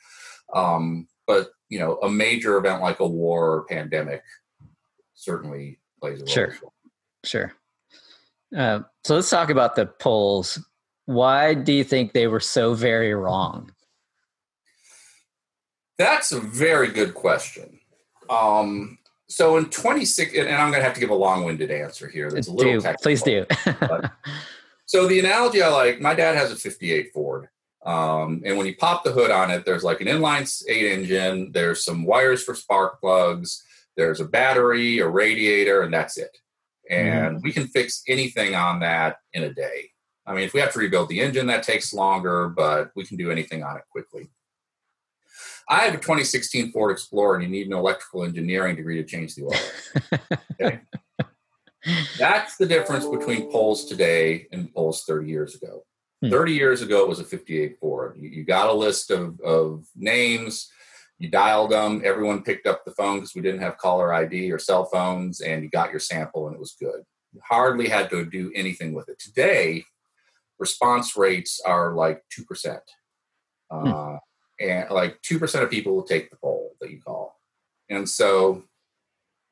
Um, 0.53 1.07
but, 1.27 1.49
you 1.69 1.79
know, 1.79 1.97
a 1.97 2.09
major 2.09 2.57
event 2.57 2.81
like 2.81 2.99
a 2.99 3.07
war 3.07 3.53
or 3.53 3.65
pandemic 3.65 4.23
certainly 5.13 5.79
plays 5.99 6.19
a 6.21 6.23
role. 6.23 6.33
Sure. 6.33 6.55
Sure. 7.23 7.53
Uh, 8.55 8.79
so 9.03 9.15
let's 9.15 9.29
talk 9.29 9.49
about 9.49 9.75
the 9.75 9.85
polls. 9.85 10.59
Why 11.05 11.53
do 11.53 11.73
you 11.73 11.83
think 11.83 12.13
they 12.13 12.27
were 12.27 12.39
so 12.39 12.73
very 12.73 13.13
wrong? 13.13 13.71
That's 15.97 16.31
a 16.31 16.39
very 16.39 16.89
good 16.89 17.13
question. 17.13 17.79
Um, 18.29 18.99
so 19.27 19.57
in 19.57 19.65
26, 19.65 20.35
and 20.37 20.49
I'm 20.49 20.69
going 20.69 20.79
to 20.79 20.85
have 20.85 20.93
to 20.93 20.99
give 20.99 21.09
a 21.09 21.15
long-winded 21.15 21.71
answer 21.71 22.07
here. 22.07 22.31
That's 22.31 22.47
a 22.47 22.53
little 22.53 22.73
do 22.73 22.81
technical. 22.81 23.03
please 23.03 23.23
do. 23.23 23.45
So 24.87 25.05
the 25.05 25.19
analogy 25.19 25.61
I 25.61 25.67
like, 25.67 25.99
my 25.99 26.15
dad 26.15 26.37
has 26.37 26.49
a 26.49 26.55
58 26.55 27.11
Ford. 27.13 27.49
Um, 27.87 28.41
and 28.45 28.57
when 28.57 28.67
you 28.67 28.75
pop 28.75 29.05
the 29.05 29.13
hood 29.13 29.31
on 29.31 29.49
it, 29.49 29.65
there's 29.65 29.83
like 29.83 30.01
an 30.01 30.07
inline 30.07 30.45
eight 30.67 30.91
engine, 30.91 31.51
there's 31.53 31.85
some 31.85 32.03
wires 32.03 32.43
for 32.43 32.53
spark 32.53 32.99
plugs, 32.99 33.63
there's 33.95 34.19
a 34.19 34.25
battery, 34.25 34.99
a 34.99 35.07
radiator, 35.07 35.83
and 35.83 35.93
that's 35.93 36.17
it. 36.17 36.37
And 36.89 37.41
we 37.41 37.53
can 37.53 37.67
fix 37.67 38.03
anything 38.07 38.55
on 38.55 38.81
that 38.81 39.17
in 39.31 39.43
a 39.43 39.53
day. 39.53 39.89
I 40.25 40.33
mean, 40.33 40.43
if 40.43 40.53
we 40.53 40.59
have 40.59 40.73
to 40.73 40.79
rebuild 40.79 41.07
the 41.07 41.21
engine, 41.21 41.47
that 41.47 41.63
takes 41.63 41.93
longer, 41.93 42.49
but 42.49 42.91
we 42.93 43.05
can 43.05 43.15
do 43.15 43.31
anything 43.31 43.63
on 43.63 43.77
it 43.77 43.83
quickly. 43.89 44.29
I 45.69 45.79
have 45.79 45.93
a 45.93 45.97
2016 45.97 46.73
Ford 46.73 46.91
Explorer, 46.91 47.35
and 47.35 47.43
you 47.43 47.49
need 47.49 47.67
an 47.67 47.73
electrical 47.73 48.25
engineering 48.25 48.75
degree 48.75 49.01
to 49.01 49.07
change 49.07 49.35
the 49.35 49.45
oil. 49.45 50.19
Okay? 50.59 50.79
That's 52.17 52.57
the 52.57 52.65
difference 52.65 53.05
between 53.05 53.51
polls 53.51 53.85
today 53.85 54.47
and 54.51 54.73
polls 54.73 55.03
30 55.07 55.29
years 55.29 55.55
ago. 55.55 55.83
Hmm. 56.21 56.29
30 56.29 56.53
years 56.53 56.81
ago, 56.81 57.01
it 57.01 57.09
was 57.09 57.19
a 57.19 57.23
58 57.23 57.77
Ford. 57.79 58.17
You, 58.17 58.29
you 58.29 58.43
got 58.43 58.69
a 58.69 58.73
list 58.73 59.11
of, 59.11 59.39
of 59.41 59.85
names, 59.95 60.69
you 61.19 61.29
dialed 61.29 61.71
them, 61.71 62.01
everyone 62.03 62.43
picked 62.43 62.67
up 62.67 62.85
the 62.85 62.91
phone 62.91 63.17
because 63.17 63.35
we 63.35 63.41
didn't 63.41 63.61
have 63.61 63.77
caller 63.77 64.13
ID 64.13 64.51
or 64.51 64.59
cell 64.59 64.85
phones, 64.85 65.41
and 65.41 65.63
you 65.63 65.69
got 65.69 65.91
your 65.91 65.99
sample 65.99 66.47
and 66.47 66.55
it 66.55 66.59
was 66.59 66.75
good. 66.79 67.01
You 67.33 67.41
hardly 67.47 67.87
had 67.87 68.09
to 68.11 68.25
do 68.25 68.51
anything 68.55 68.93
with 68.93 69.09
it. 69.09 69.19
Today, 69.19 69.83
response 70.59 71.15
rates 71.15 71.59
are 71.65 71.93
like 71.93 72.23
2%. 72.39 72.79
Uh, 73.69 74.17
and 74.59 74.89
like 74.89 75.21
2% 75.21 75.63
of 75.63 75.69
people 75.69 75.95
will 75.95 76.03
take 76.03 76.29
the 76.29 76.37
poll 76.37 76.75
that 76.81 76.89
you 76.89 77.01
call. 77.01 77.39
And 77.89 78.07
so, 78.07 78.63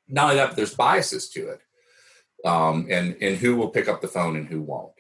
not 0.08 0.26
only 0.26 0.36
that, 0.38 0.50
but 0.50 0.56
there's 0.56 0.76
biases 0.76 1.30
to 1.30 1.50
it 1.50 1.62
um, 2.46 2.88
and 2.90 3.18
and 3.22 3.38
who 3.38 3.56
will 3.56 3.70
pick 3.70 3.88
up 3.88 4.02
the 4.02 4.08
phone 4.08 4.36
and 4.36 4.48
who 4.48 4.62
won't. 4.62 4.94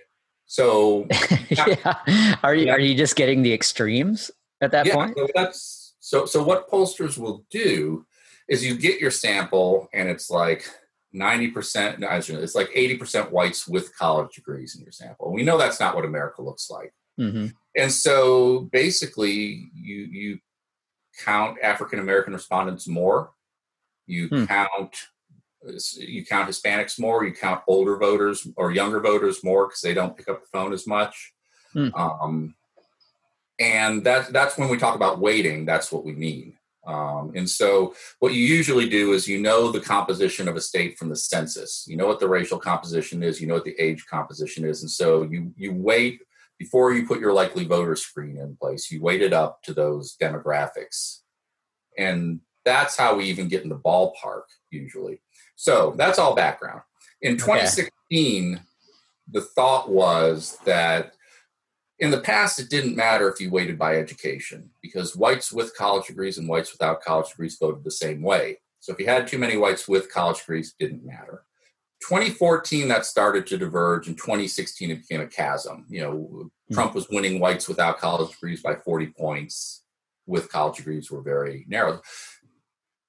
So 0.45 1.07
yeah. 1.49 2.37
Are 2.43 2.53
you 2.55 2.67
Yeah. 2.67 2.73
are 2.73 2.79
you 2.79 2.95
just 2.95 3.15
getting 3.15 3.41
the 3.41 3.53
extremes 3.53 4.31
at 4.61 4.71
that 4.71 4.85
yeah, 4.85 4.93
point? 4.93 5.17
so 5.17 5.27
that's 5.35 5.95
so 5.99 6.25
so 6.25 6.43
what 6.43 6.69
pollsters 6.69 7.17
will 7.17 7.45
do 7.49 8.05
is 8.47 8.63
you 8.65 8.77
get 8.77 9.01
your 9.01 9.11
sample 9.11 9.89
and 9.93 10.07
it's 10.07 10.29
like 10.29 10.69
ninety 11.11 11.49
percent. 11.49 12.03
It's 12.03 12.55
like 12.55 12.69
eighty 12.73 12.97
percent 12.97 13.31
whites 13.31 13.67
with 13.67 13.95
college 13.97 14.35
degrees 14.35 14.75
in 14.75 14.83
your 14.83 14.91
sample. 14.91 15.31
We 15.33 15.43
know 15.43 15.57
that's 15.57 15.79
not 15.79 15.95
what 15.95 16.05
America 16.05 16.41
looks 16.41 16.69
like, 16.69 16.93
hmm 17.17 17.47
and 17.77 17.91
so 17.91 18.61
basically 18.71 19.69
you 19.73 19.95
you 19.95 20.39
count 21.23 21.57
African 21.63 21.99
American 21.99 22.33
respondents 22.33 22.87
more. 22.87 23.31
You 24.05 24.27
Hmm. 24.27 24.45
count 24.45 24.95
you 25.97 26.25
count 26.25 26.49
Hispanics 26.49 26.99
more. 26.99 27.25
You 27.25 27.33
count 27.33 27.61
older 27.67 27.97
voters 27.97 28.47
or 28.55 28.71
younger 28.71 28.99
voters 28.99 29.43
more 29.43 29.67
because 29.67 29.81
they 29.81 29.93
don't 29.93 30.15
pick 30.15 30.29
up 30.29 30.41
the 30.41 30.49
phone 30.51 30.73
as 30.73 30.87
much. 30.87 31.33
Hmm. 31.73 31.89
Um, 31.95 32.55
and 33.59 34.03
that 34.03 34.33
that's 34.33 34.57
when 34.57 34.69
we 34.69 34.77
talk 34.77 34.95
about 34.95 35.19
weighting. 35.19 35.65
That's 35.65 35.91
what 35.91 36.05
we 36.05 36.13
mean. 36.13 36.53
Um, 36.85 37.31
and 37.35 37.49
so, 37.49 37.95
what 38.19 38.33
you 38.33 38.43
usually 38.43 38.87
do 38.87 39.13
is 39.13 39.27
you 39.27 39.39
know 39.39 39.71
the 39.71 39.79
composition 39.79 40.47
of 40.47 40.55
a 40.55 40.61
state 40.61 40.97
from 40.97 41.09
the 41.09 41.15
census. 41.15 41.85
You 41.87 41.97
know 41.97 42.05
what 42.05 42.19
the 42.19 42.29
racial 42.29 42.59
composition 42.59 43.23
is. 43.23 43.41
You 43.41 43.47
know 43.47 43.55
what 43.55 43.65
the 43.65 43.79
age 43.79 44.05
composition 44.05 44.65
is, 44.65 44.81
and 44.81 44.91
so 44.91 45.23
you 45.23 45.53
you 45.55 45.73
wait 45.73 46.21
before 46.59 46.93
you 46.93 47.07
put 47.07 47.19
your 47.19 47.33
likely 47.33 47.65
voter 47.65 47.95
screen 47.95 48.37
in 48.37 48.55
place. 48.55 48.91
You 48.91 49.01
wait 49.01 49.21
it 49.21 49.33
up 49.33 49.63
to 49.63 49.73
those 49.73 50.15
demographics, 50.21 51.21
and 51.97 52.41
that's 52.65 52.97
how 52.97 53.15
we 53.15 53.25
even 53.25 53.47
get 53.47 53.63
in 53.63 53.69
the 53.69 53.77
ballpark 53.79 54.43
usually. 54.69 55.21
So 55.55 55.93
that's 55.97 56.19
all 56.19 56.35
background. 56.35 56.81
In 57.21 57.37
2016, 57.37 58.55
okay. 58.55 58.63
the 59.31 59.41
thought 59.41 59.89
was 59.89 60.57
that 60.65 61.13
in 61.99 62.11
the 62.11 62.19
past, 62.19 62.59
it 62.59 62.69
didn't 62.69 62.95
matter 62.95 63.29
if 63.29 63.39
you 63.39 63.49
weighted 63.49 63.79
by 63.79 63.95
education 63.95 64.69
because 64.81 65.15
whites 65.15 65.51
with 65.51 65.75
college 65.77 66.07
degrees 66.07 66.37
and 66.37 66.47
whites 66.47 66.71
without 66.71 67.01
college 67.01 67.29
degrees 67.29 67.57
voted 67.59 67.83
the 67.83 67.91
same 67.91 68.21
way. 68.21 68.59
So 68.81 68.91
if 68.91 68.99
you 68.99 69.07
had 69.07 69.27
too 69.27 69.37
many 69.37 69.57
whites 69.57 69.87
with 69.87 70.13
college 70.13 70.39
degrees, 70.39 70.75
it 70.77 70.83
didn't 70.83 71.05
matter. 71.05 71.43
2014, 72.01 72.87
that 72.89 73.05
started 73.05 73.47
to 73.47 73.57
diverge. 73.57 74.07
In 74.07 74.15
2016, 74.15 74.91
it 74.91 75.01
became 75.01 75.21
a 75.21 75.27
chasm. 75.27 75.85
You 75.89 76.01
know, 76.01 76.13
mm-hmm. 76.13 76.73
Trump 76.73 76.93
was 76.93 77.09
winning 77.09 77.39
whites 77.39 77.67
without 77.67 77.97
college 77.97 78.31
degrees 78.31 78.61
by 78.61 78.75
40 78.75 79.07
points. 79.07 79.81
With 80.27 80.51
college 80.51 80.77
degrees, 80.77 81.11
were 81.11 81.21
very 81.21 81.65
narrow. 81.67 82.01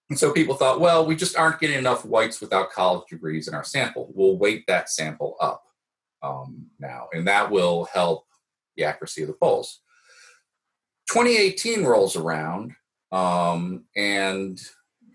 And 0.09 0.19
so 0.19 0.33
people 0.33 0.55
thought, 0.55 0.81
well, 0.81 1.05
we 1.05 1.17
just 1.17 1.37
aren't 1.37 1.61
getting 1.61 1.79
enough 1.79 2.05
whites 2.05 2.41
without 2.41 2.71
college 2.71 3.09
degrees 3.11 3.49
in 3.49 3.55
our 3.55 3.65
sample. 3.65 4.13
We'll 4.15 4.39
weight 4.39 4.65
that 4.69 4.89
sample 4.89 5.37
up 5.41 5.65
um, 6.23 6.67
now, 6.79 7.09
and 7.13 7.27
that 7.27 7.51
will 7.51 7.87
help 7.93 8.25
the 8.77 8.85
accuracy 8.85 9.23
of 9.23 9.29
the 9.29 9.35
polls. 9.35 9.81
2018 11.11 11.85
rolls 11.85 12.17
around, 12.17 12.73
um, 13.11 13.85
and 13.97 14.61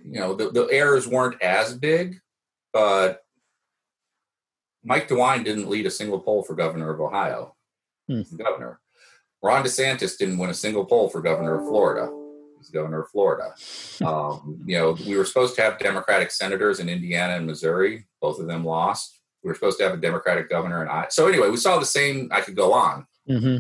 you 0.04 0.20
know 0.20 0.34
the, 0.34 0.50
the 0.50 0.68
errors 0.72 1.08
weren't 1.08 1.42
as 1.42 1.78
big, 1.78 2.20
but 2.74 3.22
Mike 4.84 5.08
DeWine 5.08 5.44
didn't 5.44 5.70
lead 5.70 5.86
a 5.86 5.92
single 5.92 6.20
poll 6.20 6.44
for 6.44 6.56
governor 6.56 6.92
of 6.92 7.00
Ohio. 7.00 7.56
Hmm. 8.08 8.22
Governor 8.36 8.82
Ron 9.44 9.64
DeSantis 9.64 10.18
didn't 10.18 10.38
win 10.38 10.50
a 10.50 10.54
single 10.54 10.86
poll 10.86 11.10
for 11.10 11.22
governor 11.22 11.60
of 11.60 11.68
Florida. 11.68 12.12
He's 12.62 12.70
governor 12.70 13.02
of 13.02 13.10
Florida. 13.10 13.56
Um, 14.06 14.62
you 14.68 14.78
know, 14.78 14.92
we 14.92 15.18
were 15.18 15.26
supposed 15.26 15.56
to 15.56 15.64
have 15.64 15.80
Democratic 15.80 16.30
senators 16.30 16.80
in 16.80 16.90
Indiana 16.90 17.36
and 17.36 17.48
Missouri. 17.48 18.06
Both 18.22 18.40
of 18.40 18.46
them 18.46 18.64
lost. 18.64 19.20
We 19.44 19.48
were 19.48 19.56
supposed 19.56 19.80
to 19.80 19.84
have 19.84 19.94
a 19.96 19.98
Democratic 19.98 20.48
governor, 20.48 20.82
and 20.82 20.90
I. 20.90 21.08
So 21.10 21.28
anyway, 21.28 21.50
we 21.50 21.58
saw 21.58 21.80
the 21.80 21.86
same. 21.86 22.30
I 22.32 22.42
could 22.42 22.56
go 22.56 22.74
on. 22.74 23.08
Mm-hmm. 23.28 23.58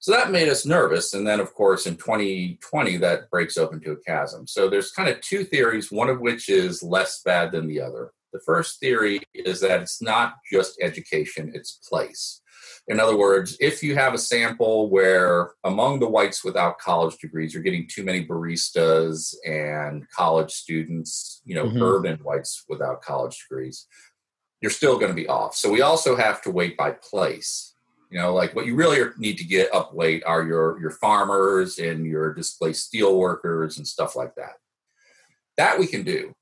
So 0.00 0.12
that 0.12 0.32
made 0.32 0.48
us 0.48 0.66
nervous. 0.66 1.14
And 1.14 1.26
then, 1.26 1.38
of 1.38 1.54
course, 1.54 1.86
in 1.86 1.96
2020, 1.96 2.96
that 2.98 3.30
breaks 3.30 3.56
open 3.56 3.80
to 3.80 3.92
a 3.92 3.96
chasm. 3.96 4.46
So 4.46 4.68
there's 4.68 4.90
kind 4.90 5.08
of 5.08 5.20
two 5.20 5.44
theories, 5.44 5.92
one 5.92 6.10
of 6.10 6.20
which 6.20 6.48
is 6.48 6.82
less 6.82 7.22
bad 7.24 7.52
than 7.52 7.68
the 7.68 7.80
other. 7.80 8.10
The 8.34 8.40
first 8.40 8.80
theory 8.80 9.20
is 9.32 9.60
that 9.60 9.80
it's 9.80 10.02
not 10.02 10.38
just 10.50 10.82
education, 10.82 11.52
it's 11.54 11.78
place. 11.88 12.42
In 12.88 12.98
other 12.98 13.16
words, 13.16 13.56
if 13.60 13.80
you 13.80 13.94
have 13.94 14.12
a 14.12 14.18
sample 14.18 14.90
where 14.90 15.52
among 15.62 16.00
the 16.00 16.08
whites 16.08 16.44
without 16.44 16.78
college 16.78 17.16
degrees, 17.18 17.54
you're 17.54 17.62
getting 17.62 17.86
too 17.86 18.02
many 18.02 18.26
baristas 18.26 19.36
and 19.46 20.10
college 20.10 20.50
students, 20.50 21.42
you 21.44 21.54
know, 21.54 21.66
mm-hmm. 21.66 21.80
urban 21.80 22.16
whites 22.24 22.64
without 22.68 23.02
college 23.02 23.38
degrees, 23.48 23.86
you're 24.60 24.70
still 24.70 24.98
going 24.98 25.10
to 25.10 25.14
be 25.14 25.28
off. 25.28 25.54
So 25.54 25.70
we 25.70 25.82
also 25.82 26.16
have 26.16 26.42
to 26.42 26.50
weight 26.50 26.76
by 26.76 26.90
place. 26.90 27.74
You 28.10 28.18
know, 28.18 28.34
like 28.34 28.56
what 28.56 28.66
you 28.66 28.74
really 28.74 29.00
need 29.16 29.38
to 29.38 29.44
get 29.44 29.72
up 29.72 29.94
weight 29.94 30.24
are 30.24 30.44
your 30.44 30.80
your 30.80 30.90
farmers 30.90 31.78
and 31.78 32.04
your 32.04 32.34
displaced 32.34 32.86
steel 32.86 33.16
workers 33.16 33.78
and 33.78 33.86
stuff 33.86 34.16
like 34.16 34.34
that. 34.34 34.54
That 35.56 35.78
we 35.78 35.86
can 35.86 36.02
do. 36.02 36.34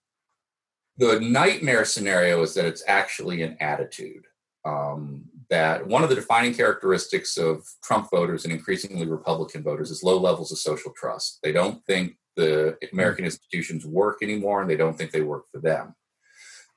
The 1.02 1.18
nightmare 1.18 1.84
scenario 1.84 2.42
is 2.42 2.54
that 2.54 2.64
it's 2.64 2.84
actually 2.86 3.42
an 3.42 3.56
attitude. 3.58 4.24
Um, 4.64 5.24
that 5.50 5.84
one 5.84 6.04
of 6.04 6.08
the 6.08 6.14
defining 6.14 6.54
characteristics 6.54 7.36
of 7.36 7.66
Trump 7.82 8.08
voters 8.08 8.44
and 8.44 8.52
increasingly 8.52 9.08
Republican 9.08 9.64
voters 9.64 9.90
is 9.90 10.04
low 10.04 10.16
levels 10.16 10.52
of 10.52 10.58
social 10.58 10.92
trust. 10.96 11.40
They 11.42 11.50
don't 11.50 11.84
think 11.86 12.18
the 12.36 12.76
American 12.92 13.24
institutions 13.24 13.84
work 13.84 14.18
anymore 14.22 14.60
and 14.60 14.70
they 14.70 14.76
don't 14.76 14.96
think 14.96 15.10
they 15.10 15.22
work 15.22 15.46
for 15.50 15.60
them. 15.60 15.96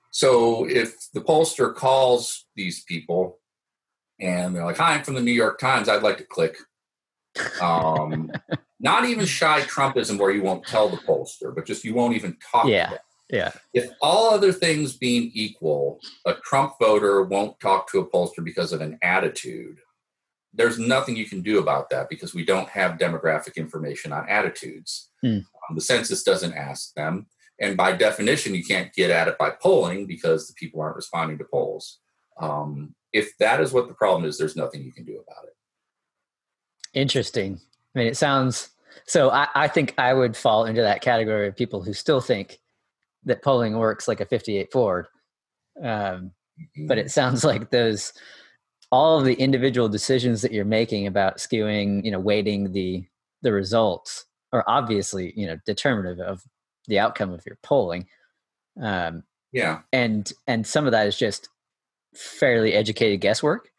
So 0.10 0.68
if 0.68 0.96
the 1.14 1.22
pollster 1.22 1.76
calls 1.76 2.48
these 2.56 2.84
people 2.86 3.38
and 4.20 4.56
they're 4.56 4.66
like, 4.66 4.78
"Hi, 4.78 4.96
I'm 4.96 5.04
from 5.04 5.14
the 5.14 5.22
New 5.22 5.34
York 5.34 5.60
Times. 5.60 5.88
I'd 5.88 6.02
like 6.02 6.18
to 6.18 6.26
click." 6.26 6.58
Um, 7.62 8.32
not 8.80 9.06
even 9.06 9.28
shy 9.28 9.62
Trumpism 9.62 10.18
where 10.18 10.32
you 10.32 10.42
won't 10.42 10.66
tell 10.66 10.90
the 10.90 10.98
pollster, 10.98 11.54
but 11.54 11.68
just 11.68 11.84
you 11.84 11.94
won't 11.94 12.16
even 12.16 12.38
talk. 12.52 12.66
Yeah, 12.66 12.98
yeah. 13.30 13.52
If 13.74 13.90
all 14.02 14.34
other 14.34 14.52
things 14.52 14.96
being 14.96 15.32
equal, 15.34 16.00
a 16.26 16.34
Trump 16.44 16.74
voter 16.80 17.24
won't 17.24 17.60
talk 17.60 17.90
to 17.92 18.00
a 18.00 18.10
pollster 18.10 18.44
because 18.44 18.72
of 18.72 18.82
an 18.82 19.00
attitude. 19.02 19.80
There's 20.54 20.80
nothing 20.80 21.16
you 21.16 21.26
can 21.26 21.42
do 21.42 21.60
about 21.60 21.90
that 21.90 22.10
because 22.10 22.34
we 22.34 22.46
don't 22.46 22.70
have 22.70 22.98
demographic 22.98 23.56
information 23.56 24.14
on 24.14 24.30
attitudes. 24.30 25.10
Hmm. 25.22 25.40
Um, 25.70 25.76
the 25.76 25.82
census 25.82 26.24
doesn't 26.24 26.54
ask 26.54 26.94
them. 26.94 27.28
And 27.60 27.76
by 27.76 27.94
definition, 27.94 28.54
you 28.54 28.64
can't 28.64 28.94
get 28.94 29.10
at 29.10 29.28
it 29.28 29.38
by 29.38 29.50
polling 29.50 30.08
because 30.08 30.48
the 30.48 30.54
people 30.54 30.82
aren't 30.82 30.96
responding 30.96 31.38
to 31.40 31.46
polls. 31.46 32.00
Um, 32.40 32.94
if 33.14 33.38
that 33.40 33.62
is 33.62 33.72
what 33.72 33.88
the 33.88 33.94
problem 33.94 34.26
is, 34.26 34.38
there's 34.38 34.58
nothing 34.58 34.84
you 34.84 34.92
can 34.92 35.06
do 35.06 35.14
about 35.14 35.46
it. 35.46 35.56
Interesting. 36.94 37.60
I 37.96 38.00
mean, 38.00 38.08
it 38.08 38.18
sounds 38.18 38.70
so. 39.06 39.30
I, 39.30 39.48
I 39.56 39.68
think 39.68 39.94
I 39.98 40.14
would 40.14 40.36
fall 40.36 40.66
into 40.66 40.82
that 40.82 41.02
category 41.02 41.48
of 41.48 41.56
people 41.56 41.82
who 41.82 41.94
still 41.94 42.20
think 42.20 42.60
that 43.26 43.44
polling 43.44 43.78
works 43.78 44.08
like 44.08 44.22
a 44.22 44.26
58 44.26 44.72
Ford. 44.72 45.08
Um. 45.82 46.32
But 46.88 46.98
it 46.98 47.12
sounds 47.12 47.44
like 47.44 47.70
those 47.70 48.14
all 48.92 49.20
of 49.20 49.26
the 49.26 49.34
individual 49.34 49.90
decisions 49.90 50.42
that 50.42 50.54
you're 50.54 50.64
making 50.64 51.08
about 51.08 51.38
skewing, 51.38 52.04
you 52.06 52.12
know, 52.12 52.20
weighting 52.20 52.72
the 52.72 53.06
the 53.42 53.52
results 53.52 54.26
are 54.54 54.64
obviously, 54.68 55.34
you 55.36 55.46
know, 55.46 55.58
determinative 55.66 56.26
of 56.26 56.42
the 56.88 57.00
outcome 57.00 57.32
of 57.32 57.46
your 57.46 57.58
polling. 57.62 58.08
Um, 58.82 59.24
yeah, 59.52 59.82
and 59.92 60.32
and 60.48 60.66
some 60.66 60.86
of 60.86 60.92
that 60.92 61.08
is 61.08 61.18
just 61.18 61.50
fairly 62.14 62.74
educated 62.74 63.22
guesswork? 63.22 63.70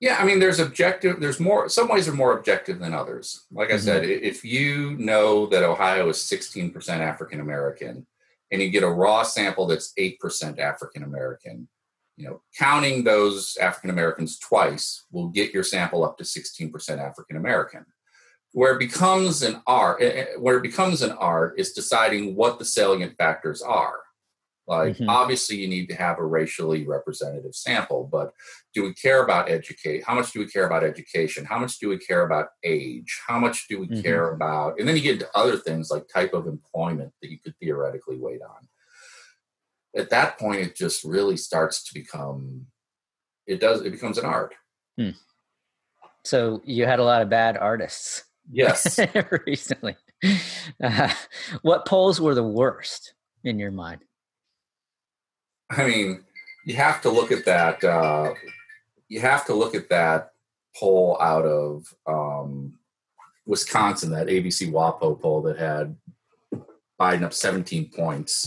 Yeah, 0.00 0.16
I 0.18 0.24
mean, 0.24 0.40
there's 0.40 0.58
objective. 0.58 1.20
There's 1.20 1.38
more. 1.38 1.68
Some 1.68 1.88
ways 1.88 2.08
are 2.08 2.12
more 2.12 2.36
objective 2.36 2.80
than 2.80 2.92
others. 2.92 3.44
Like 3.52 3.70
I 3.70 3.74
mm-hmm. 3.74 3.84
said, 3.84 4.04
if 4.04 4.44
you 4.44 4.96
know 4.98 5.46
that 5.46 5.62
Ohio 5.62 6.08
is 6.08 6.16
16% 6.16 6.88
African 6.88 7.40
American, 7.40 8.06
and 8.52 8.60
you 8.60 8.68
get 8.68 8.84
a 8.84 8.88
raw 8.88 9.22
sample 9.22 9.66
that's 9.66 9.94
8% 9.98 10.58
African 10.58 11.02
American, 11.02 11.68
you 12.16 12.28
know, 12.28 12.42
counting 12.56 13.02
those 13.02 13.56
African 13.56 13.88
Americans 13.88 14.38
twice 14.38 15.06
will 15.10 15.28
get 15.28 15.54
your 15.54 15.64
sample 15.64 16.04
up 16.04 16.18
to 16.18 16.24
16% 16.24 16.98
African 16.98 17.38
American. 17.38 17.86
Where 18.52 18.74
it 18.74 18.78
becomes 18.78 19.42
an 19.42 19.62
art, 19.66 20.02
eh, 20.02 20.08
eh, 20.08 20.26
where 20.38 20.58
it 20.58 20.62
becomes 20.62 21.00
an 21.00 21.12
art, 21.12 21.58
is 21.58 21.72
deciding 21.72 22.36
what 22.36 22.58
the 22.58 22.66
salient 22.66 23.16
factors 23.16 23.62
are. 23.62 23.94
Like, 24.72 24.94
mm-hmm. 24.94 25.10
obviously, 25.10 25.56
you 25.56 25.68
need 25.68 25.90
to 25.90 25.94
have 25.96 26.18
a 26.18 26.24
racially 26.24 26.86
representative 26.86 27.54
sample, 27.54 28.08
but 28.10 28.32
do 28.72 28.82
we 28.82 28.94
care 28.94 29.22
about 29.22 29.50
educate? 29.50 30.02
How 30.06 30.14
much 30.14 30.32
do 30.32 30.38
we 30.38 30.46
care 30.46 30.64
about 30.66 30.82
education? 30.82 31.44
How 31.44 31.58
much 31.58 31.78
do 31.78 31.90
we 31.90 31.98
care 31.98 32.24
about 32.24 32.46
age? 32.64 33.20
How 33.28 33.38
much 33.38 33.68
do 33.68 33.78
we 33.80 33.86
mm-hmm. 33.86 34.00
care 34.00 34.30
about? 34.30 34.80
And 34.80 34.88
then 34.88 34.96
you 34.96 35.02
get 35.02 35.14
into 35.14 35.28
other 35.34 35.58
things 35.58 35.90
like 35.90 36.08
type 36.08 36.32
of 36.32 36.46
employment 36.46 37.12
that 37.20 37.30
you 37.30 37.38
could 37.38 37.54
theoretically 37.58 38.16
wait 38.16 38.40
on. 38.40 38.66
At 39.94 40.08
that 40.08 40.38
point, 40.38 40.60
it 40.60 40.74
just 40.74 41.04
really 41.04 41.36
starts 41.36 41.84
to 41.84 41.92
become. 41.92 42.68
It 43.46 43.60
does. 43.60 43.82
It 43.82 43.90
becomes 43.90 44.16
an 44.16 44.24
art. 44.24 44.54
Hmm. 44.98 45.10
So 46.24 46.62
you 46.64 46.86
had 46.86 46.98
a 46.98 47.04
lot 47.04 47.20
of 47.20 47.28
bad 47.28 47.58
artists. 47.58 48.24
Yes, 48.50 48.98
recently. 49.46 49.96
Uh, 50.82 51.12
what 51.62 51.84
polls 51.84 52.22
were 52.22 52.34
the 52.34 52.42
worst 52.42 53.12
in 53.44 53.58
your 53.58 53.70
mind? 53.70 54.00
I 55.76 55.86
mean, 55.86 56.24
you 56.64 56.74
have 56.76 57.00
to 57.02 57.10
look 57.10 57.32
at 57.32 57.44
that. 57.44 57.82
Uh, 57.82 58.34
you 59.08 59.20
have 59.20 59.44
to 59.46 59.54
look 59.54 59.74
at 59.74 59.88
that 59.88 60.32
poll 60.76 61.18
out 61.20 61.44
of 61.44 61.94
um, 62.06 62.74
Wisconsin, 63.46 64.10
that 64.12 64.28
ABC 64.28 64.70
WAPO 64.70 65.20
poll 65.20 65.42
that 65.42 65.58
had 65.58 65.96
Biden 67.00 67.22
up 67.22 67.34
17 67.34 67.90
points. 67.94 68.46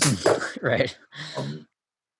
right. 0.61 0.97
Um, 1.37 1.67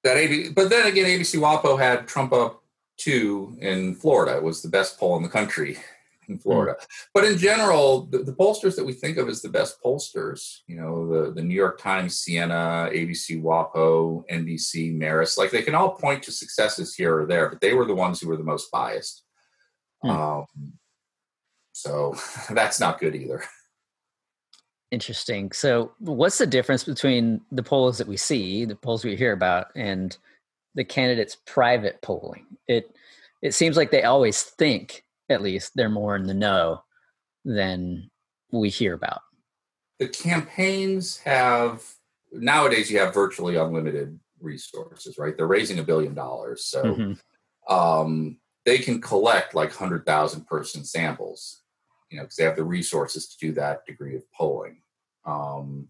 that 0.04 0.18
AB, 0.18 0.50
but 0.50 0.70
then 0.70 0.88
again, 0.88 1.06
ABC 1.06 1.40
WAPO 1.40 1.80
had 1.80 2.08
Trump 2.08 2.34
up 2.34 2.64
two 2.98 3.58
in 3.60 3.96
Florida. 3.96 4.38
It 4.38 4.44
was 4.44 4.62
the 4.62 4.70
best 4.70 5.00
poll 5.00 5.18
in 5.18 5.24
the 5.24 5.30
country 5.30 5.78
in 6.28 6.38
Florida. 6.38 6.76
But 7.14 7.26
in 7.26 7.38
general, 7.38 8.08
the, 8.08 8.20
the, 8.20 8.34
pollsters 8.34 8.76
that 8.76 8.86
we 8.86 8.94
think 8.94 9.18
of 9.18 9.28
as 9.28 9.42
the 9.42 9.50
best 9.50 9.82
pollsters, 9.84 10.60
you 10.68 10.76
know, 10.76 11.08
the, 11.08 11.32
the 11.32 11.42
New 11.42 11.56
York 11.56 11.80
Times, 11.80 12.18
Siena, 12.18 12.90
ABC, 12.92 13.42
WAPO, 13.42 14.24
NBC, 14.30 14.96
Marist, 14.98 15.38
like 15.38 15.52
they 15.52 15.62
can 15.62 15.76
all 15.76 15.92
point 15.92 16.24
to 16.24 16.32
successes 16.32 16.96
here 16.96 17.20
or 17.20 17.26
there, 17.26 17.50
but 17.50 17.62
they 17.62 17.74
were 17.74 17.86
the 17.86 17.96
ones 17.96 18.20
who 18.20 18.28
were 18.28 18.38
the 18.38 18.44
most 18.44 18.72
biased. 18.72 19.24
Mm. 20.04 20.10
Um, 20.10 20.74
So 21.74 22.16
that's 22.50 22.80
not 22.80 23.00
good 23.00 23.16
either. 23.16 23.44
Interesting. 24.92 25.52
So, 25.52 25.92
what's 26.00 26.38
the 26.38 26.48
difference 26.48 26.84
between 26.84 27.42
the 27.52 27.64
polls 27.64 27.98
that 27.98 28.08
we 28.08 28.18
see, 28.18 28.66
the 28.66 28.76
polls 28.76 29.04
we 29.04 29.16
hear 29.16 29.34
about, 29.34 29.68
and 29.76 30.16
the 30.76 30.86
candidates' 30.86 31.38
private 31.46 32.02
polling? 32.02 32.46
It 32.68 32.96
it 33.42 33.54
seems 33.54 33.78
like 33.78 33.92
they 33.92 34.04
always 34.04 34.42
think, 34.42 35.04
at 35.30 35.42
least, 35.42 35.72
they're 35.76 35.90
more 35.90 36.16
in 36.16 36.28
the 36.28 36.34
know 36.34 36.84
than 37.44 38.10
we 38.52 38.70
hear 38.70 38.94
about. 38.94 39.22
The 40.00 40.08
campaigns 40.08 41.18
have 41.20 41.84
nowadays 42.32 42.92
you 42.92 43.00
have 43.00 43.14
virtually 43.14 43.56
unlimited 43.56 44.20
resources, 44.42 45.18
right? 45.18 45.36
They're 45.36 45.48
raising 45.48 45.80
a 45.80 45.84
billion 45.84 46.14
dollars, 46.14 46.66
so 46.66 46.84
mm-hmm. 46.84 47.74
um, 47.74 48.38
they 48.66 48.78
can 48.78 49.02
collect 49.02 49.56
like 49.56 49.74
hundred 49.74 50.06
thousand 50.06 50.48
person 50.48 50.84
samples, 50.84 51.62
you 52.10 52.18
know, 52.18 52.24
because 52.24 52.36
they 52.36 52.44
have 52.44 52.58
the 52.58 52.64
resources 52.64 53.28
to 53.30 53.38
do 53.38 53.54
that 53.54 53.86
degree 53.86 54.16
of 54.16 54.30
polling, 54.34 54.82
um, 55.26 55.88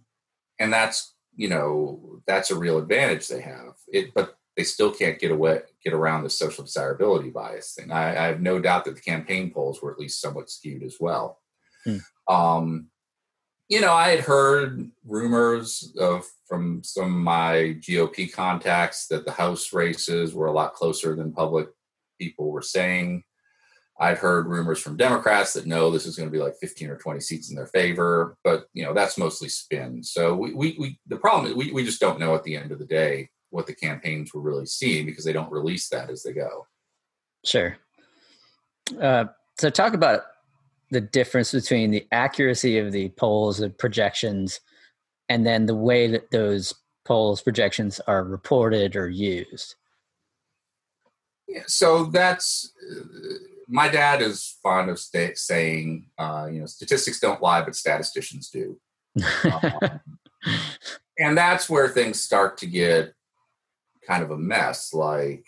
and 0.60 0.72
that's 0.72 1.13
you 1.36 1.50
know 1.50 2.22
that's 2.27 2.51
a 2.51 2.60
real 2.60 2.77
advantage 2.77 3.27
they 3.27 3.42
have. 3.42 3.74
It, 3.92 4.13
but 4.13 4.38
they 4.55 4.63
still 4.63 4.91
can't 4.91 5.19
get 5.19 5.31
away 5.31 5.62
get 5.83 5.93
around 5.93 6.24
the 6.24 6.29
social 6.29 6.63
desirability 6.63 7.29
bias 7.29 7.74
thing. 7.74 7.91
I, 7.91 8.09
I 8.09 8.27
have 8.27 8.41
no 8.41 8.59
doubt 8.59 8.85
that 8.85 8.95
the 8.95 9.01
campaign 9.01 9.51
polls 9.51 9.81
were 9.81 9.91
at 9.91 10.00
least 10.00 10.21
somewhat 10.21 10.50
skewed 10.50 10.83
as 10.83 10.97
well. 11.00 11.39
Hmm. 11.83 11.97
Um, 12.27 12.88
you 13.67 13.81
know, 13.81 13.93
I 13.93 14.09
had 14.09 14.21
heard 14.21 14.89
rumors 15.05 15.93
of 16.00 16.25
from 16.47 16.83
some 16.83 17.05
of 17.05 17.12
my 17.12 17.77
GOP 17.79 18.31
contacts 18.31 19.07
that 19.07 19.25
the 19.25 19.31
House 19.31 19.74
races 19.74 20.33
were 20.33 20.45
a 20.45 20.53
lot 20.53 20.74
closer 20.74 21.15
than 21.15 21.33
public 21.33 21.69
people 22.19 22.51
were 22.51 22.62
saying. 22.62 23.24
I'd 24.00 24.17
heard 24.17 24.47
rumors 24.47 24.81
from 24.81 24.97
Democrats 24.97 25.53
that 25.53 25.65
no, 25.65 25.89
this 25.89 26.05
is 26.05 26.17
going 26.17 26.27
to 26.27 26.31
be 26.31 26.43
like 26.43 26.55
15 26.59 26.89
or 26.89 26.97
20 26.97 27.19
seats 27.21 27.50
in 27.50 27.55
their 27.55 27.67
favor, 27.67 28.38
but 28.43 28.65
you 28.74 28.83
know 28.83 28.93
that's 28.93 29.17
mostly 29.17 29.50
spin. 29.50 30.03
So 30.03 30.35
we, 30.35 30.53
we, 30.53 30.75
we 30.77 31.00
the 31.07 31.17
problem 31.17 31.50
is 31.50 31.55
we, 31.55 31.71
we 31.71 31.85
just 31.85 32.01
don't 32.01 32.19
know 32.19 32.35
at 32.35 32.43
the 32.43 32.57
end 32.57 32.71
of 32.71 32.79
the 32.79 32.85
day 32.85 33.29
what 33.50 33.68
the 33.68 33.75
campaigns 33.75 34.34
were 34.34 34.42
really 34.42 34.66
seeing 34.66 35.06
because 35.06 35.24
they 35.24 35.34
don't 35.34 35.52
release 35.52 35.90
that 35.90 36.10
as 36.10 36.24
they 36.24 36.34
go. 36.34 36.68
Sure. 37.46 37.78
Uh, 39.02 39.25
so 39.58 39.70
talk 39.70 39.94
about 39.94 40.22
the 40.92 41.02
difference 41.02 41.52
between 41.52 41.92
the 41.92 42.06
accuracy 42.12 42.78
of 42.78 42.92
the 42.92 43.10
polls 43.10 43.60
and 43.60 43.78
projections 43.78 44.60
and 45.30 45.46
then 45.46 45.66
the 45.66 45.75
way 45.75 46.08
that 46.08 46.32
those 46.32 46.74
polls 47.06 47.42
projections 47.42 48.00
are 48.08 48.24
reported 48.24 48.96
or 48.96 49.10
used 49.10 49.75
yeah, 51.48 51.64
so 51.68 52.06
that's 52.06 52.72
uh, 52.92 53.04
my 53.68 53.88
dad 53.88 54.22
is 54.22 54.58
fond 54.62 54.90
of 54.90 55.00
st- 55.00 55.38
saying 55.38 56.08
uh, 56.18 56.48
you 56.52 56.60
know 56.60 56.66
statistics 56.66 57.20
don't 57.20 57.42
lie 57.42 57.62
but 57.62 57.75
statisticians 57.75 58.50
do 58.50 58.80
um, 59.46 60.00
and 61.20 61.38
that's 61.38 61.70
where 61.70 61.88
things 61.88 62.20
start 62.20 62.58
to 62.58 62.68
get 62.68 63.14
kind 64.05 64.24
of 64.24 64.31
a 64.31 64.38
mess 64.38 64.93
like 64.93 65.45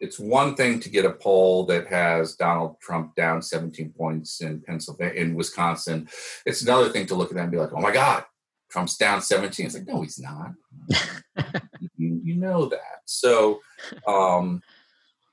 it's 0.00 0.18
one 0.18 0.54
thing 0.54 0.80
to 0.80 0.90
get 0.90 1.04
a 1.04 1.12
poll 1.12 1.64
that 1.66 1.86
has 1.86 2.34
Donald 2.34 2.78
Trump 2.80 3.14
down 3.14 3.40
17 3.40 3.92
points 3.96 4.40
in 4.40 4.60
Pennsylvania, 4.60 5.14
in 5.14 5.34
Wisconsin. 5.34 6.08
It's 6.44 6.62
another 6.62 6.90
thing 6.90 7.06
to 7.06 7.14
look 7.14 7.30
at 7.30 7.36
that 7.36 7.44
and 7.44 7.52
be 7.52 7.58
like, 7.58 7.72
oh 7.72 7.80
my 7.80 7.92
God, 7.92 8.24
Trump's 8.70 8.96
down 8.96 9.22
17. 9.22 9.66
It's 9.66 9.74
like, 9.74 9.86
no, 9.86 10.02
he's 10.02 10.18
not. 10.18 10.52
you, 11.96 12.20
you, 12.22 12.36
know 12.36 12.66
that. 12.66 13.02
So, 13.06 13.60
um, 14.06 14.62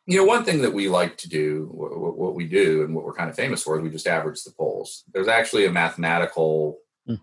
you 0.05 0.17
know, 0.17 0.23
one 0.23 0.45
thing 0.45 0.62
that 0.62 0.73
we 0.73 0.88
like 0.88 1.17
to 1.17 1.29
do, 1.29 1.69
what, 1.71 2.17
what, 2.17 2.35
we 2.35 2.47
do, 2.47 2.84
and 2.84 2.95
what 2.95 3.03
we're 3.03 3.13
kind 3.13 3.29
of 3.29 3.36
famous 3.36 3.63
for, 3.63 3.75
is 3.75 3.84
we 3.84 3.89
just 3.89 4.08
average 4.08 4.43
the 4.43 4.51
polls. 4.51 5.03
There's 5.13 5.27
actually 5.27 5.65
a 5.65 5.71
mathematical 5.71 6.79
mm. 7.08 7.19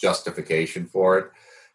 justification 0.00 0.86
for 0.86 1.18
it 1.18 1.30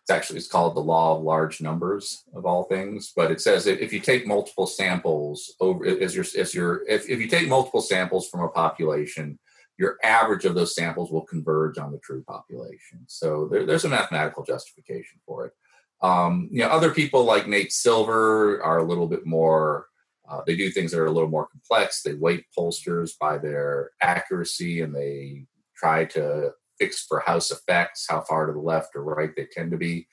it's 0.05 0.11
actually 0.11 0.37
it's 0.37 0.47
called 0.47 0.75
the 0.75 0.79
law 0.79 1.17
of 1.17 1.23
large 1.23 1.61
numbers 1.61 2.23
of 2.35 2.45
all 2.45 2.65
things 2.65 3.11
but 3.15 3.31
it 3.31 3.41
says 3.41 3.65
if 3.65 3.91
you 3.91 3.99
take 3.99 4.27
multiple 4.27 4.67
samples 4.67 5.55
over 5.59 5.83
as 5.85 6.15
your 6.15 6.25
as 6.37 6.53
your 6.53 6.87
if, 6.87 7.09
if 7.09 7.19
you 7.19 7.27
take 7.27 7.49
multiple 7.49 7.81
samples 7.81 8.29
from 8.29 8.41
a 8.41 8.49
population 8.49 9.39
your 9.77 9.97
average 10.03 10.45
of 10.45 10.55
those 10.55 10.75
samples 10.75 11.11
will 11.11 11.25
converge 11.25 11.77
on 11.77 11.91
the 11.91 11.99
true 11.99 12.23
population. 12.23 13.03
So 13.07 13.47
there, 13.51 13.65
there's 13.65 13.85
a 13.85 13.89
mathematical 13.89 14.43
justification 14.43 15.19
for 15.25 15.47
it. 15.47 15.53
Um, 16.01 16.49
you 16.51 16.59
know 16.59 16.69
other 16.69 16.91
people 16.91 17.23
like 17.23 17.47
nate 17.47 17.71
silver 17.71 18.61
are 18.61 18.79
a 18.79 18.83
little 18.83 19.07
bit 19.07 19.25
more 19.25 19.87
uh, 20.29 20.41
they 20.45 20.55
do 20.55 20.71
things 20.71 20.91
that 20.91 20.99
are 20.99 21.05
a 21.05 21.11
little 21.11 21.29
more 21.29 21.47
complex. 21.47 22.01
They 22.01 22.15
weight 22.15 22.45
pollsters 22.57 23.11
by 23.19 23.37
their 23.37 23.91
accuracy 24.01 24.81
and 24.81 24.93
they 24.93 25.45
try 25.75 26.05
to 26.05 26.51
fixed 26.79 27.07
for 27.07 27.19
house 27.19 27.51
effects, 27.51 28.05
how 28.09 28.21
far 28.21 28.47
to 28.47 28.53
the 28.53 28.59
left 28.59 28.95
or 28.95 29.03
right 29.03 29.31
they 29.35 29.47
tend 29.51 29.71
to 29.71 29.77
be. 29.77 30.07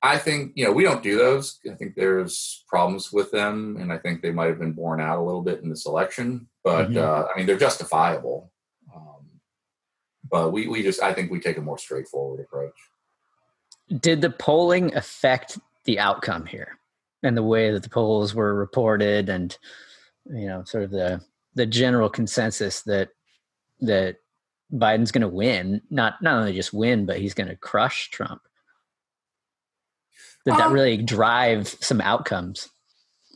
I 0.00 0.16
think, 0.16 0.52
you 0.54 0.64
know, 0.64 0.70
we 0.70 0.84
don't 0.84 1.02
do 1.02 1.18
those. 1.18 1.58
I 1.68 1.74
think 1.74 1.96
there's 1.96 2.64
problems 2.68 3.12
with 3.12 3.32
them, 3.32 3.76
and 3.80 3.92
I 3.92 3.98
think 3.98 4.22
they 4.22 4.30
might 4.30 4.46
have 4.46 4.60
been 4.60 4.72
borne 4.72 5.00
out 5.00 5.18
a 5.18 5.22
little 5.22 5.42
bit 5.42 5.60
in 5.62 5.68
this 5.68 5.86
election. 5.86 6.46
But 6.62 6.90
mm-hmm. 6.90 6.98
uh, 6.98 7.24
I 7.24 7.36
mean, 7.36 7.46
they're 7.46 7.58
justifiable. 7.58 8.52
Um, 8.94 9.26
but 10.30 10.52
we, 10.52 10.68
we 10.68 10.84
just, 10.84 11.02
I 11.02 11.12
think 11.12 11.32
we 11.32 11.40
take 11.40 11.56
a 11.56 11.62
more 11.62 11.78
straightforward 11.78 12.40
approach. 12.40 12.74
Did 14.00 14.20
the 14.20 14.30
polling 14.30 14.94
affect 14.94 15.58
the 15.84 15.98
outcome 15.98 16.46
here 16.46 16.78
and 17.24 17.36
the 17.36 17.42
way 17.42 17.72
that 17.72 17.82
the 17.82 17.88
polls 17.88 18.34
were 18.36 18.54
reported 18.54 19.28
and, 19.28 19.58
you 20.26 20.46
know, 20.46 20.62
sort 20.64 20.84
of 20.84 20.90
the, 20.90 21.20
the 21.54 21.66
general 21.66 22.08
consensus 22.08 22.82
that, 22.82 23.08
that 23.80 24.18
Biden's 24.72 25.12
going 25.12 25.22
to 25.22 25.28
win, 25.28 25.80
not 25.90 26.20
not 26.20 26.38
only 26.38 26.52
just 26.52 26.72
win, 26.72 27.06
but 27.06 27.18
he's 27.18 27.34
going 27.34 27.48
to 27.48 27.56
crush 27.56 28.10
Trump. 28.10 28.42
Did 30.44 30.52
um, 30.52 30.58
that 30.58 30.70
really 30.70 30.98
drive 30.98 31.68
some 31.80 32.00
outcomes? 32.00 32.68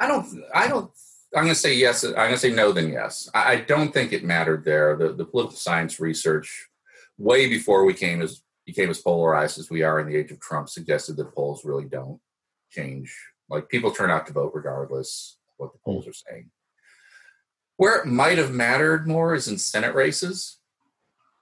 I 0.01 0.09
don't. 0.09 0.27
I 0.55 0.69
don't. 0.69 0.91
I'm 1.35 1.45
going 1.45 1.55
to 1.55 1.61
say 1.61 1.75
yes. 1.75 2.05
I'm 2.05 2.15
going 2.15 2.33
to 2.33 2.39
say 2.39 2.53
no. 2.53 2.73
Then 2.73 2.91
yes. 2.91 3.31
I, 3.33 3.53
I 3.53 3.57
don't 3.61 3.93
think 3.93 4.13
it 4.13 4.25
mattered 4.25 4.65
there. 4.65 4.97
The 4.97 5.13
the 5.13 5.25
political 5.25 5.57
science 5.57 5.99
research, 5.99 6.69
way 7.17 7.49
before 7.49 7.85
we 7.85 7.95
came 7.95 8.21
as 8.21 8.43
became 8.67 8.91
as 8.91 9.01
polarized 9.01 9.59
as 9.59 9.71
we 9.71 9.83
are 9.83 10.01
in 10.01 10.07
the 10.07 10.17
age 10.17 10.31
of 10.31 10.41
Trump, 10.41 10.69
suggested 10.69 11.17
that 11.17 11.35
polls 11.35 11.65
really 11.65 11.87
don't 11.87 12.21
change. 12.71 13.17
Like 13.49 13.69
people 13.69 13.91
turn 13.91 14.11
out 14.11 14.27
to 14.27 14.33
vote 14.33 14.53
regardless 14.55 15.39
of 15.49 15.55
what 15.57 15.73
the 15.73 15.79
polls 15.85 16.07
are 16.07 16.13
saying. 16.13 16.51
Where 17.77 17.99
it 17.99 18.07
might 18.07 18.39
have 18.39 18.53
mattered 18.53 19.09
more 19.09 19.35
is 19.35 19.49
in 19.49 19.59
Senate 19.59 19.95
races 19.95 20.59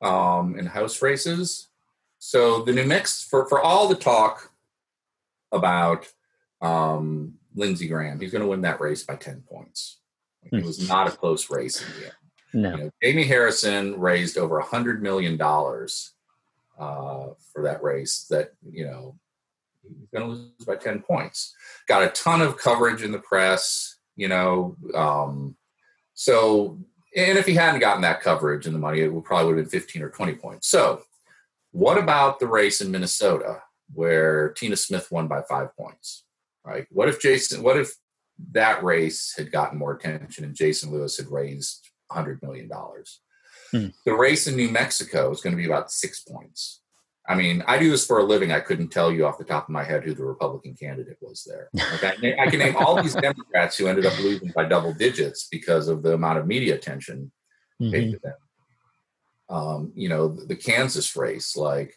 um, 0.01 0.59
in 0.59 0.67
House 0.67 1.03
races. 1.03 1.69
So 2.19 2.63
the 2.63 2.73
New 2.73 2.85
Mix 2.85 3.25
for 3.25 3.49
for 3.49 3.61
all 3.61 3.89
the 3.89 3.95
talk 3.95 4.53
about 5.53 6.07
um, 6.61 7.35
Lindsey 7.55 7.89
Graham, 7.89 8.21
he's 8.21 8.33
going 8.33 8.43
to 8.43 8.49
win 8.49 8.63
that 8.63 8.81
race 8.81 9.03
by 9.03 9.17
ten 9.17 9.43
points. 9.49 9.99
It 10.53 10.65
was 10.65 10.89
not 10.89 11.09
a 11.09 11.11
close 11.11 11.51
race 11.51 11.83
in 11.83 12.01
the 12.01 12.05
end. 12.07 12.15
No. 12.53 12.71
You 12.71 12.77
know, 12.77 12.91
Jamie 13.03 13.25
Harrison 13.25 13.99
raised 14.01 14.37
over 14.37 14.59
a 14.59 14.65
hundred 14.65 15.03
million 15.03 15.37
dollars 15.37 16.13
uh, 16.79 17.29
for 17.53 17.63
that 17.63 17.83
race. 17.83 18.27
That 18.31 18.53
you 18.71 18.87
know 18.87 19.17
he's 19.83 20.09
going 20.13 20.27
to 20.27 20.33
lose 20.33 20.67
by 20.67 20.77
ten 20.77 21.01
points. 21.01 21.55
Got 21.87 22.03
a 22.03 22.09
ton 22.09 22.41
of 22.41 22.59
coverage 22.59 23.03
in 23.03 23.13
the 23.13 23.19
press. 23.19 23.97
You 24.17 24.29
know, 24.29 24.77
um, 24.95 25.57
so 26.15 26.79
and 27.17 27.39
if 27.39 27.47
he 27.47 27.55
hadn't 27.55 27.81
gotten 27.81 28.03
that 28.03 28.21
coverage 28.21 28.67
and 28.67 28.75
the 28.75 28.81
money, 28.81 29.01
it 29.01 29.13
would 29.13 29.25
probably 29.25 29.47
would 29.55 29.59
have 29.59 29.71
been 29.71 29.81
15 29.81 30.03
or 30.03 30.11
20 30.11 30.35
points. 30.35 30.69
So, 30.69 31.03
what 31.73 31.99
about 31.99 32.41
the 32.41 32.47
race 32.47 32.81
in 32.81 32.91
Minnesota 32.91 33.63
where 33.93 34.51
Tina 34.51 34.77
Smith 34.77 35.09
won 35.11 35.29
by 35.29 35.43
five 35.43 35.75
points? 35.77 36.25
Right? 36.65 36.87
What 36.91 37.09
if 37.09 37.21
Jason? 37.21 37.63
What 37.63 37.77
if 37.77 37.95
that 38.53 38.83
race 38.83 39.35
had 39.37 39.53
gotten 39.53 39.79
more 39.79 39.93
attention 39.93 40.45
and 40.45 40.55
Jason 40.55 40.93
Lewis 40.93 41.17
had 41.17 41.31
raised 41.31 41.91
100 42.09 42.43
million 42.43 42.69
dollars? 42.69 43.21
Hmm. 43.71 43.89
The 44.05 44.15
race 44.15 44.47
in 44.47 44.57
New 44.57 44.69
Mexico 44.69 45.31
is 45.31 45.41
going 45.41 45.53
to 45.53 45.61
be 45.61 45.67
about 45.67 45.91
six 45.91 46.21
points. 46.21 46.80
I 47.31 47.37
mean, 47.37 47.63
I 47.69 47.79
do 47.79 47.89
this 47.89 48.05
for 48.05 48.19
a 48.19 48.25
living. 48.25 48.51
I 48.51 48.59
couldn't 48.59 48.89
tell 48.89 49.13
you 49.13 49.25
off 49.25 49.39
the 49.39 49.45
top 49.45 49.69
of 49.69 49.71
my 49.71 49.85
head 49.85 50.03
who 50.03 50.15
the 50.15 50.25
Republican 50.25 50.75
candidate 50.75 51.17
was 51.21 51.47
there. 51.49 51.71
Okay? 51.95 52.37
I 52.37 52.51
can 52.51 52.59
name 52.59 52.75
all 52.75 53.01
these 53.01 53.15
Democrats 53.29 53.79
who 53.79 53.87
ended 53.87 54.05
up 54.05 54.19
losing 54.19 54.51
by 54.51 54.65
double 54.65 54.93
digits 54.93 55.47
because 55.49 55.87
of 55.87 56.03
the 56.03 56.15
amount 56.15 56.41
of 56.41 56.49
media 56.49 56.75
attention 56.75 57.31
mm-hmm. 57.81 57.93
paid 57.93 58.11
to 58.11 58.19
them. 58.19 58.35
Um, 59.49 59.93
you 59.95 60.09
know, 60.09 60.27
the, 60.27 60.47
the, 60.47 60.57
Kansas 60.57 61.15
race, 61.15 61.57
like 61.57 61.97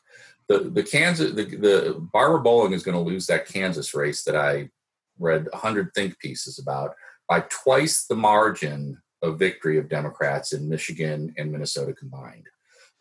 the 0.50 0.70
the 0.70 0.84
Kansas, 0.84 1.34
the, 1.34 1.46
the 1.46 2.08
Barbara 2.14 2.44
Bollier 2.44 2.74
is 2.74 2.84
going 2.84 2.98
to 2.98 3.02
lose 3.02 3.26
that 3.28 3.48
Kansas 3.48 3.96
race 3.96 4.24
that 4.26 4.36
I 4.36 4.70
read 5.18 5.48
hundred 5.52 5.94
think 5.96 6.20
pieces 6.20 6.60
about 6.60 6.94
by 7.28 7.44
twice 7.50 8.06
the 8.06 8.16
margin 8.16 9.02
of 9.24 9.40
victory 9.40 9.80
of 9.80 9.90
Democrats 9.90 10.54
in 10.54 10.70
Michigan 10.70 11.34
and 11.38 11.52
Minnesota 11.52 11.94
combined. 11.94 12.48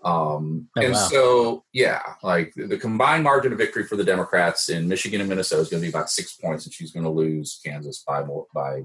Um, 0.04 0.68
oh, 0.76 0.82
and 0.82 0.94
wow. 0.94 1.08
so, 1.08 1.64
yeah, 1.72 2.02
like 2.22 2.52
the 2.56 2.76
combined 2.76 3.22
margin 3.22 3.52
of 3.52 3.58
victory 3.58 3.84
for 3.84 3.96
the 3.96 4.04
Democrats 4.04 4.68
in 4.68 4.88
Michigan 4.88 5.20
and 5.20 5.28
Minnesota 5.28 5.62
is 5.62 5.68
going 5.68 5.80
to 5.80 5.86
be 5.86 5.92
about 5.92 6.10
six 6.10 6.34
points, 6.34 6.64
and 6.64 6.74
she's 6.74 6.90
going 6.90 7.04
to 7.04 7.10
lose 7.10 7.60
Kansas 7.64 8.02
by 8.06 8.24
more 8.24 8.46
by 8.52 8.82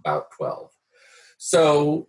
about 0.00 0.30
twelve. 0.36 0.70
So 1.36 2.08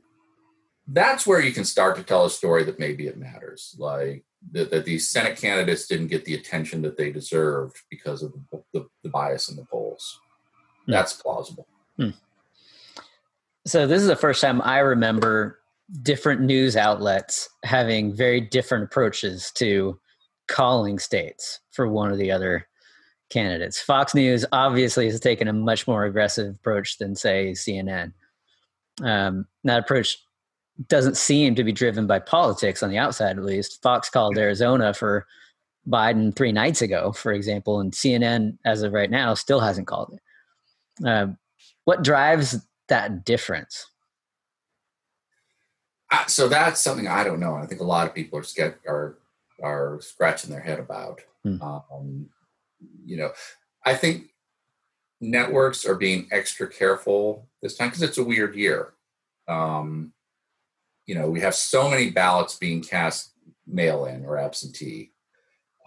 that's 0.88 1.28
where 1.28 1.42
you 1.42 1.52
can 1.52 1.66
start 1.66 1.98
to 1.98 2.04
tell 2.04 2.26
a 2.26 2.30
story 2.30 2.64
that 2.64 2.80
maybe 2.80 3.08
it 3.08 3.18
matters. 3.18 3.76
Like 3.78 4.24
that, 4.54 4.72
that 4.72 4.86
these 4.86 5.12
Senate 5.12 5.38
candidates 5.38 5.86
didn't 5.86 6.08
get 6.08 6.24
the 6.26 6.34
attention 6.34 6.82
that 6.84 6.98
they 6.98 7.12
deserved 7.12 7.76
because 7.92 8.24
of 8.24 8.32
the, 8.32 8.64
the, 8.74 8.88
the 9.04 9.10
bias 9.10 9.50
in 9.50 9.58
the 9.58 9.66
polls. 9.66 10.20
Hmm. 10.86 10.94
That's 10.94 11.14
plausible. 11.14 11.68
Hmm. 11.98 12.12
So 13.68 13.86
this 13.86 14.02
is 14.02 14.08
the 14.08 14.16
first 14.16 14.42
time 14.42 14.62
I 14.62 14.80
remember 14.80 15.59
different 16.02 16.42
news 16.42 16.76
outlets 16.76 17.50
having 17.64 18.16
very 18.16 18.42
different 18.42 18.86
approaches 18.86 19.52
to 19.56 20.00
calling 20.48 21.00
states 21.00 21.60
for 21.72 21.88
one 21.88 22.12
or 22.12 22.16
the 22.16 22.32
other 22.32 22.68
candidates. 23.30 23.80
Fox 23.80 24.14
News 24.16 24.46
obviously 24.52 25.06
has 25.06 25.20
taken 25.20 25.48
a 25.48 25.54
much 25.54 25.88
more 25.88 26.06
aggressive 26.06 26.56
approach 26.56 26.98
than, 26.98 27.16
say, 27.16 27.52
CNN. 27.52 28.14
Um, 29.04 29.46
that 29.64 29.80
approach 29.80 30.18
doesn't 30.88 31.18
seem 31.18 31.56
to 31.56 31.64
be 31.64 31.72
driven 31.72 32.08
by 32.08 32.20
politics 32.20 32.82
on 32.82 32.90
the 32.90 32.98
outside, 32.98 33.38
at 33.38 33.44
least. 33.44 33.82
Fox 33.82 34.10
called 34.10 34.38
Arizona 34.38 34.94
for 34.94 35.28
Biden 35.88 36.36
three 36.36 36.52
nights 36.52 36.82
ago, 36.82 37.12
for 37.12 37.32
example, 37.32 37.80
and 37.80 37.92
CNN, 37.92 38.58
as 38.66 38.82
of 38.82 38.94
right 38.94 39.12
now, 39.12 39.34
still 39.34 39.60
hasn't 39.60 39.88
called 39.88 40.14
it. 40.14 41.08
Uh, 41.08 41.28
what 41.86 42.04
drives 42.04 42.58
that 42.88 43.26
difference? 43.26 43.89
So 46.28 46.48
that's 46.48 46.82
something 46.82 47.08
I 47.08 47.24
don't 47.24 47.40
know. 47.40 47.56
I 47.56 47.66
think 47.66 47.82
a 47.82 47.86
lot 47.86 48.08
of 48.08 48.16
people 48.16 48.40
are 48.40 48.44
scared, 48.44 48.76
are 48.88 49.18
are 49.62 50.00
scratching 50.02 50.52
their 50.52 50.62
head 50.62 50.80
about. 50.80 51.22
Hmm. 51.44 51.62
Um, 51.62 52.30
you 53.06 53.18
know, 53.18 53.32
I 53.86 53.96
think 53.96 54.30
networks 55.20 55.86
are 55.86 55.96
being 55.96 56.28
extra 56.32 56.68
careful 56.68 57.48
this 57.62 57.76
time 57.76 57.90
because 57.90 58.04
it's 58.04 58.18
a 58.18 58.24
weird 58.24 58.56
year. 58.56 58.94
Um, 59.48 60.14
you 61.06 61.16
know, 61.16 61.30
we 61.30 61.42
have 61.42 61.56
so 61.56 61.90
many 61.90 62.10
ballots 62.10 62.58
being 62.58 62.82
cast 62.82 63.32
mail 63.66 64.06
in 64.06 64.26
or 64.26 64.38
absentee 64.38 65.12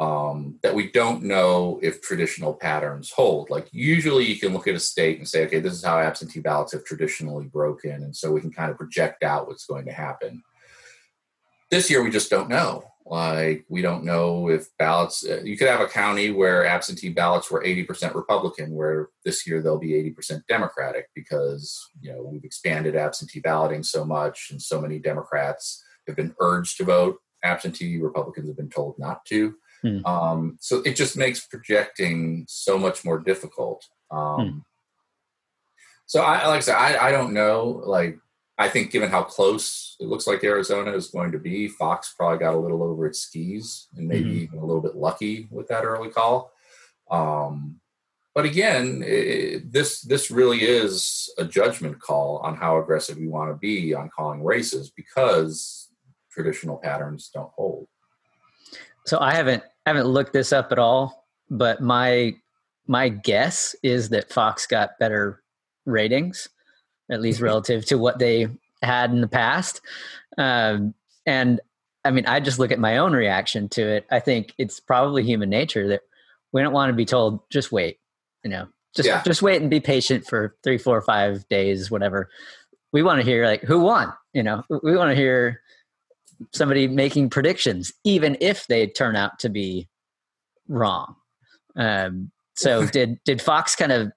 um, 0.00 0.58
that 0.62 0.74
we 0.74 0.90
don't 0.90 1.22
know 1.22 1.78
if 1.82 2.00
traditional 2.00 2.54
patterns 2.54 3.10
hold. 3.10 3.50
Like, 3.50 3.68
usually 3.72 4.24
you 4.24 4.38
can 4.38 4.52
look 4.52 4.66
at 4.66 4.74
a 4.74 4.80
state 4.80 5.18
and 5.18 5.28
say, 5.28 5.44
okay, 5.46 5.60
this 5.60 5.74
is 5.74 5.84
how 5.84 5.98
absentee 5.98 6.40
ballots 6.40 6.72
have 6.72 6.84
traditionally 6.84 7.46
broken. 7.46 8.02
And 8.02 8.16
so 8.16 8.32
we 8.32 8.40
can 8.40 8.52
kind 8.52 8.70
of 8.70 8.78
project 8.78 9.22
out 9.22 9.46
what's 9.46 9.66
going 9.66 9.84
to 9.86 9.92
happen. 9.92 10.42
This 11.70 11.90
year, 11.90 12.02
we 12.02 12.10
just 12.10 12.30
don't 12.30 12.48
know. 12.48 12.84
Like, 13.04 13.64
we 13.68 13.82
don't 13.82 14.04
know 14.04 14.48
if 14.48 14.68
ballots, 14.78 15.26
uh, 15.28 15.40
you 15.42 15.56
could 15.56 15.68
have 15.68 15.80
a 15.80 15.88
county 15.88 16.30
where 16.30 16.64
absentee 16.64 17.08
ballots 17.08 17.50
were 17.50 17.62
80% 17.62 18.14
Republican, 18.14 18.74
where 18.74 19.08
this 19.24 19.46
year 19.46 19.60
they'll 19.60 19.78
be 19.78 20.14
80% 20.16 20.46
Democratic 20.46 21.08
because, 21.14 21.88
you 22.00 22.12
know, 22.12 22.22
we've 22.22 22.44
expanded 22.44 22.96
absentee 22.96 23.40
balloting 23.40 23.82
so 23.82 24.04
much 24.04 24.48
and 24.50 24.62
so 24.62 24.80
many 24.80 24.98
Democrats 24.98 25.84
have 26.06 26.16
been 26.16 26.34
urged 26.40 26.76
to 26.78 26.84
vote 26.84 27.18
absentee, 27.42 27.98
Republicans 27.98 28.48
have 28.48 28.56
been 28.56 28.70
told 28.70 28.98
not 28.98 29.24
to. 29.26 29.54
Hmm. 29.82 30.04
Um, 30.06 30.58
so 30.60 30.80
it 30.82 30.96
just 30.96 31.16
makes 31.16 31.46
projecting 31.46 32.44
so 32.48 32.78
much 32.78 33.04
more 33.04 33.18
difficult. 33.18 33.84
Um, 34.10 34.48
hmm. 34.48 34.58
So 36.06 36.22
I, 36.22 36.46
like 36.46 36.58
I 36.58 36.60
said, 36.60 36.76
I, 36.76 37.08
I 37.08 37.10
don't 37.10 37.32
know, 37.32 37.82
like, 37.84 38.18
I 38.58 38.68
think 38.68 38.90
given 38.90 39.10
how 39.10 39.22
close 39.22 39.96
it 39.98 40.06
looks 40.06 40.26
like 40.26 40.44
Arizona 40.44 40.92
is 40.92 41.08
going 41.08 41.32
to 41.32 41.38
be, 41.38 41.68
Fox 41.68 42.14
probably 42.16 42.38
got 42.38 42.54
a 42.54 42.58
little 42.58 42.82
over 42.82 43.06
its 43.06 43.20
skis 43.20 43.88
and 43.96 44.06
maybe 44.06 44.30
mm-hmm. 44.30 44.44
even 44.44 44.58
a 44.58 44.64
little 44.64 44.82
bit 44.82 44.94
lucky 44.94 45.48
with 45.50 45.68
that 45.68 45.84
early 45.84 46.10
call. 46.10 46.52
Um, 47.10 47.80
but 48.34 48.44
again, 48.44 49.02
it, 49.04 49.72
this 49.72 50.00
this 50.02 50.30
really 50.30 50.62
is 50.62 51.32
a 51.38 51.44
judgment 51.44 52.00
call 52.00 52.38
on 52.38 52.56
how 52.56 52.78
aggressive 52.78 53.18
we 53.18 53.26
want 53.26 53.50
to 53.50 53.56
be 53.56 53.94
on 53.94 54.10
calling 54.14 54.42
races 54.44 54.90
because 54.90 55.90
traditional 56.30 56.76
patterns 56.76 57.30
don't 57.32 57.50
hold. 57.54 57.88
So 59.06 59.18
I 59.18 59.34
haven't 59.34 59.62
haven't 59.86 60.06
looked 60.06 60.32
this 60.32 60.52
up 60.52 60.72
at 60.72 60.78
all, 60.78 61.26
but 61.50 61.80
my 61.80 62.34
my 62.86 63.08
guess 63.08 63.76
is 63.82 64.08
that 64.10 64.32
Fox 64.32 64.66
got 64.66 64.98
better 64.98 65.42
ratings 65.86 66.48
at 67.10 67.20
least 67.20 67.40
relative 67.40 67.84
to 67.86 67.98
what 67.98 68.18
they 68.18 68.48
had 68.82 69.10
in 69.10 69.20
the 69.20 69.28
past. 69.28 69.80
Um, 70.38 70.94
and 71.26 71.60
I 72.04 72.10
mean, 72.10 72.26
I 72.26 72.40
just 72.40 72.58
look 72.58 72.72
at 72.72 72.78
my 72.78 72.98
own 72.98 73.12
reaction 73.12 73.68
to 73.70 73.82
it. 73.82 74.06
I 74.10 74.18
think 74.18 74.54
it's 74.58 74.80
probably 74.80 75.22
human 75.22 75.50
nature 75.50 75.88
that 75.88 76.02
we 76.52 76.62
don't 76.62 76.72
want 76.72 76.90
to 76.90 76.96
be 76.96 77.04
told, 77.04 77.40
just 77.50 77.70
wait, 77.70 77.98
you 78.42 78.50
know, 78.50 78.66
just, 78.94 79.06
yeah. 79.06 79.22
just 79.24 79.42
wait 79.42 79.60
and 79.60 79.70
be 79.70 79.80
patient 79.80 80.26
for 80.26 80.56
three, 80.64 80.78
four, 80.78 81.00
five 81.00 81.48
days, 81.48 81.90
whatever. 81.90 82.28
We 82.92 83.02
want 83.02 83.20
to 83.20 83.24
hear 83.24 83.46
like 83.46 83.62
who 83.62 83.80
won, 83.80 84.12
you 84.32 84.42
know, 84.42 84.64
we 84.82 84.96
want 84.96 85.10
to 85.10 85.16
hear 85.16 85.60
somebody 86.52 86.88
making 86.88 87.30
predictions, 87.30 87.92
even 88.04 88.36
if 88.40 88.66
they 88.66 88.86
turn 88.86 89.16
out 89.16 89.38
to 89.40 89.48
be 89.48 89.88
wrong. 90.68 91.16
Um, 91.76 92.30
so 92.54 92.86
did, 92.92 93.18
did 93.24 93.40
Fox 93.40 93.76
kind 93.76 93.92
of 93.92 94.12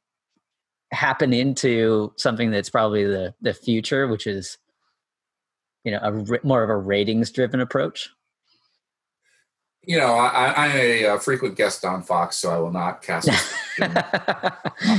happen 0.91 1.33
into 1.33 2.13
something 2.17 2.51
that's 2.51 2.69
probably 2.69 3.03
the 3.03 3.33
the 3.41 3.53
future, 3.53 4.07
which 4.07 4.27
is 4.27 4.57
you 5.83 5.91
know 5.91 5.99
a 6.01 6.39
more 6.45 6.63
of 6.63 6.69
a 6.69 6.77
ratings 6.77 7.31
driven 7.31 7.59
approach? 7.59 8.09
You 9.87 9.99
know, 9.99 10.13
I, 10.15 10.65
am 10.65 10.77
a, 10.77 11.03
a, 11.03 11.19
frequent 11.19 11.55
guest 11.55 11.85
on 11.85 12.01
Fox, 12.01 12.37
so 12.37 12.49
I 12.49 12.57
will 12.57 12.71
not 12.71 13.03
cast 13.03 13.29
on 13.79 13.93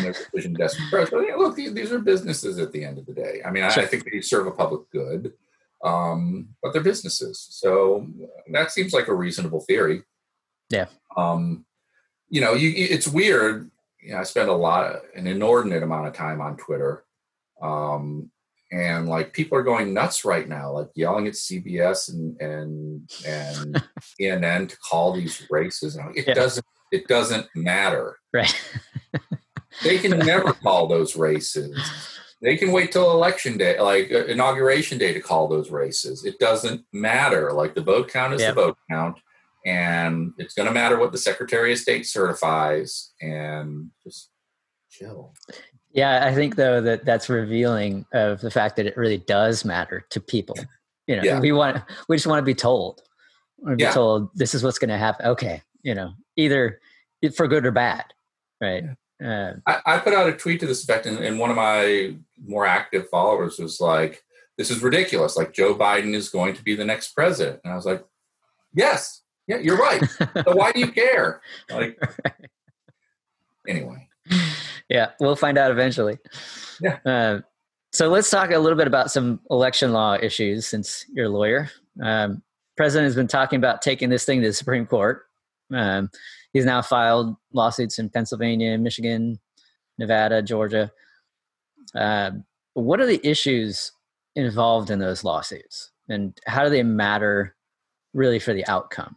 their 0.00 0.12
decision 0.12 0.54
desk 0.54 0.78
approach. 0.86 1.10
But 1.10 1.22
look, 1.38 1.56
these 1.56 1.90
are 1.90 1.98
businesses 1.98 2.60
at 2.60 2.70
the 2.70 2.84
end 2.84 2.98
of 2.98 3.06
the 3.06 3.12
day. 3.12 3.42
I 3.44 3.50
mean, 3.50 3.68
sure. 3.68 3.82
I, 3.82 3.86
I, 3.86 3.88
think 3.88 4.08
they 4.08 4.20
serve 4.20 4.46
a 4.46 4.52
public 4.52 4.88
good, 4.92 5.32
um, 5.86 6.48
but 6.62 6.72
they're 6.72 6.82
businesses. 6.82 7.46
So 7.50 8.06
that 8.52 8.70
seems 8.70 8.92
like 8.92 9.08
a 9.08 9.14
reasonable 9.14 9.60
theory. 9.60 10.02
Yeah. 10.70 10.86
Um, 11.16 11.64
you 12.28 12.40
know, 12.40 12.54
you, 12.54 12.72
it's 12.74 13.06
weird 13.06 13.70
you 14.06 14.12
know, 14.12 14.20
I 14.20 14.22
spend 14.22 14.48
a 14.48 14.54
lot, 14.54 15.02
an 15.16 15.26
inordinate 15.26 15.82
amount 15.82 16.06
of 16.06 16.14
time 16.14 16.40
on 16.40 16.56
Twitter. 16.56 17.04
Um, 17.60 18.30
and 18.70 19.08
like 19.08 19.32
people 19.32 19.58
are 19.58 19.64
going 19.64 19.92
nuts 19.92 20.24
right 20.24 20.48
now, 20.48 20.70
like 20.70 20.88
yelling 20.94 21.26
at 21.26 21.34
CBS 21.34 22.12
and 22.12 22.40
and 22.40 23.10
and 23.26 23.82
CNN 24.20 24.68
to 24.68 24.76
call 24.78 25.12
these 25.12 25.44
races. 25.50 25.96
And 25.96 26.16
it 26.16 26.28
yeah. 26.28 26.34
doesn't 26.34 26.66
it 26.92 27.08
doesn't 27.08 27.48
matter. 27.56 28.16
Right. 28.32 28.54
they 29.82 29.98
can 29.98 30.18
never 30.18 30.52
call 30.52 30.86
those 30.86 31.16
races. 31.16 31.76
They 32.42 32.56
can 32.56 32.70
wait 32.70 32.92
till 32.92 33.10
election 33.12 33.56
day, 33.56 33.80
like 33.80 34.12
uh, 34.12 34.26
inauguration 34.26 34.98
day, 34.98 35.12
to 35.14 35.20
call 35.20 35.48
those 35.48 35.70
races. 35.70 36.24
It 36.24 36.38
doesn't 36.38 36.84
matter. 36.92 37.52
Like 37.52 37.74
the 37.74 37.82
vote 37.82 38.08
count 38.08 38.34
is 38.34 38.42
yep. 38.42 38.54
the 38.54 38.62
vote 38.62 38.78
count 38.90 39.18
and 39.66 40.32
it's 40.38 40.54
going 40.54 40.68
to 40.68 40.72
matter 40.72 40.98
what 40.98 41.10
the 41.10 41.18
Secretary 41.18 41.72
of 41.72 41.78
State 41.78 42.06
certifies, 42.06 43.12
and 43.20 43.90
just 44.04 44.30
chill. 44.88 45.34
Yeah, 45.90 46.24
I 46.24 46.32
think 46.32 46.54
though 46.54 46.80
that 46.80 47.04
that's 47.04 47.28
revealing 47.28 48.06
of 48.14 48.40
the 48.40 48.50
fact 48.50 48.76
that 48.76 48.86
it 48.86 48.96
really 48.96 49.18
does 49.18 49.64
matter 49.64 50.04
to 50.10 50.20
people. 50.20 50.56
You 51.08 51.16
know, 51.16 51.22
yeah. 51.22 51.40
we 51.40 51.52
want 51.52 51.82
we 52.08 52.16
just 52.16 52.28
want 52.28 52.38
to 52.38 52.46
be 52.46 52.54
told. 52.54 53.02
We 53.58 53.74
be 53.74 53.82
yeah. 53.82 53.92
told 53.92 54.30
this 54.34 54.54
is 54.54 54.62
what's 54.62 54.78
going 54.78 54.90
to 54.90 54.98
happen. 54.98 55.26
Okay, 55.26 55.62
you 55.82 55.94
know, 55.94 56.12
either 56.36 56.80
for 57.34 57.48
good 57.48 57.66
or 57.66 57.72
bad, 57.72 58.04
right? 58.60 58.84
Uh, 59.22 59.52
I, 59.66 59.80
I, 59.86 59.98
put 59.98 60.12
out 60.12 60.28
a 60.28 60.32
tweet 60.32 60.60
to 60.60 60.66
this 60.66 60.84
effect, 60.84 61.06
and, 61.06 61.18
and 61.18 61.38
one 61.38 61.50
of 61.50 61.56
my 61.56 62.14
more 62.44 62.66
active 62.66 63.08
followers 63.08 63.58
was 63.58 63.80
like, 63.80 64.22
"This 64.58 64.70
is 64.70 64.82
ridiculous. 64.82 65.36
Like 65.36 65.54
Joe 65.54 65.74
Biden 65.74 66.14
is 66.14 66.28
going 66.28 66.54
to 66.54 66.62
be 66.62 66.74
the 66.74 66.84
next 66.84 67.14
president," 67.14 67.60
and 67.64 67.72
I 67.72 67.76
was 67.76 67.86
like, 67.86 68.04
"Yes, 68.74 69.22
yeah, 69.46 69.58
you're 69.58 69.78
right. 69.78 70.02
so 70.18 70.54
why 70.54 70.72
do 70.72 70.80
you 70.80 70.90
care? 70.90 71.40
Like, 71.70 71.98
anyway. 73.68 74.08
Yeah, 74.88 75.10
we'll 75.20 75.36
find 75.36 75.56
out 75.56 75.70
eventually. 75.70 76.18
Yeah. 76.80 76.98
Uh, 77.04 77.40
so 77.92 78.08
let's 78.08 78.28
talk 78.28 78.50
a 78.50 78.58
little 78.58 78.76
bit 78.76 78.86
about 78.86 79.10
some 79.10 79.40
election 79.50 79.92
law 79.92 80.16
issues 80.20 80.66
since 80.66 81.06
you're 81.12 81.26
a 81.26 81.30
lawyer. 81.30 81.70
Um, 82.02 82.42
President 82.76 83.06
has 83.06 83.14
been 83.14 83.28
talking 83.28 83.56
about 83.56 83.80
taking 83.80 84.10
this 84.10 84.24
thing 84.24 84.42
to 84.42 84.48
the 84.48 84.52
Supreme 84.52 84.86
Court. 84.86 85.25
Um, 85.72 86.10
he's 86.52 86.64
now 86.64 86.82
filed 86.82 87.36
lawsuits 87.52 87.98
in 87.98 88.10
Pennsylvania, 88.10 88.78
Michigan, 88.78 89.40
Nevada, 89.98 90.42
Georgia. 90.42 90.92
Um, 91.94 92.44
what 92.74 93.00
are 93.00 93.06
the 93.06 93.20
issues 93.26 93.92
involved 94.34 94.90
in 94.90 94.98
those 94.98 95.24
lawsuits, 95.24 95.90
and 96.08 96.38
how 96.46 96.64
do 96.64 96.70
they 96.70 96.82
matter 96.82 97.56
really 98.12 98.38
for 98.38 98.52
the 98.52 98.66
outcome? 98.66 99.16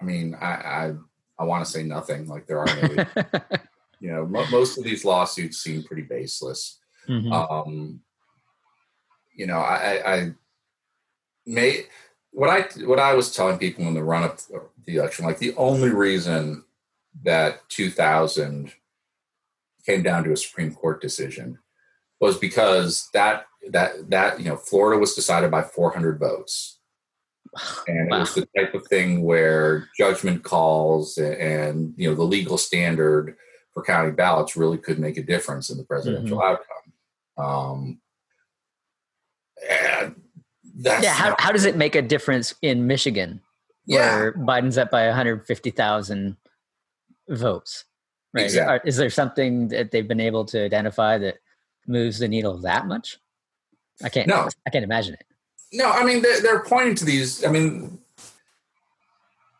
I 0.00 0.04
mean, 0.04 0.34
I 0.40 0.46
I, 0.46 0.92
I 1.38 1.44
want 1.44 1.64
to 1.64 1.70
say 1.70 1.82
nothing. 1.82 2.26
Like 2.26 2.46
there 2.46 2.58
are 2.58 2.66
no, 2.66 3.04
you 4.00 4.10
know, 4.12 4.26
most 4.26 4.78
of 4.78 4.84
these 4.84 5.04
lawsuits 5.04 5.58
seem 5.58 5.82
pretty 5.84 6.02
baseless. 6.02 6.78
Mm-hmm. 7.08 7.32
Um, 7.32 8.00
you 9.34 9.46
know, 9.46 9.58
I, 9.58 10.14
I 10.14 10.32
may 11.46 11.84
what 12.32 12.48
I 12.48 12.62
what 12.84 12.98
I 12.98 13.14
was 13.14 13.34
telling 13.34 13.58
people 13.58 13.86
in 13.86 13.94
the 13.94 14.02
run 14.02 14.22
up 14.22 14.38
the 14.84 14.96
election, 14.96 15.24
like 15.24 15.38
the 15.38 15.54
only 15.56 15.90
reason 15.90 16.64
that 17.22 17.68
2000 17.68 18.72
came 19.84 20.02
down 20.02 20.24
to 20.24 20.32
a 20.32 20.36
Supreme 20.36 20.72
Court 20.72 21.00
decision 21.00 21.58
was 22.20 22.38
because 22.38 23.08
that 23.12 23.46
that 23.70 24.10
that 24.10 24.38
you 24.38 24.46
know 24.46 24.56
Florida 24.56 24.98
was 24.98 25.14
decided 25.14 25.50
by 25.50 25.62
400 25.62 26.18
votes, 26.18 26.78
and 27.88 28.10
wow. 28.10 28.16
it 28.16 28.20
was 28.20 28.34
the 28.34 28.48
type 28.56 28.74
of 28.74 28.86
thing 28.86 29.22
where 29.22 29.88
judgment 29.96 30.44
calls 30.44 31.18
and 31.18 31.94
you 31.96 32.08
know 32.08 32.14
the 32.14 32.22
legal 32.22 32.58
standard 32.58 33.36
for 33.74 33.82
county 33.82 34.10
ballots 34.10 34.56
really 34.56 34.78
could 34.78 34.98
make 34.98 35.16
a 35.16 35.22
difference 35.22 35.70
in 35.70 35.78
the 35.78 35.84
presidential 35.84 36.38
mm-hmm. 36.38 36.56
outcome. 36.56 36.66
Um, 37.38 38.00
that's 40.80 41.04
yeah. 41.04 41.12
How, 41.12 41.36
how 41.38 41.52
does 41.52 41.64
it 41.64 41.76
make 41.76 41.94
a 41.94 42.02
difference 42.02 42.54
in 42.62 42.86
Michigan, 42.86 43.40
where. 43.84 44.32
Biden's 44.32 44.78
up 44.78 44.90
by 44.90 45.06
150,000 45.06 46.36
votes? 47.28 47.84
Right? 48.32 48.44
Exactly. 48.44 48.88
Is 48.88 48.96
there 48.96 49.10
something 49.10 49.68
that 49.68 49.90
they've 49.90 50.06
been 50.06 50.20
able 50.20 50.44
to 50.46 50.64
identify 50.64 51.18
that 51.18 51.38
moves 51.86 52.18
the 52.18 52.28
needle 52.28 52.56
that 52.58 52.86
much? 52.86 53.18
I 54.02 54.08
can't. 54.08 54.26
No, 54.26 54.48
I 54.66 54.70
can't 54.70 54.84
imagine 54.84 55.14
it. 55.14 55.26
No, 55.72 55.90
I 55.90 56.04
mean 56.04 56.22
they're, 56.22 56.40
they're 56.40 56.64
pointing 56.64 56.94
to 56.96 57.04
these. 57.04 57.44
I 57.44 57.50
mean, 57.50 57.98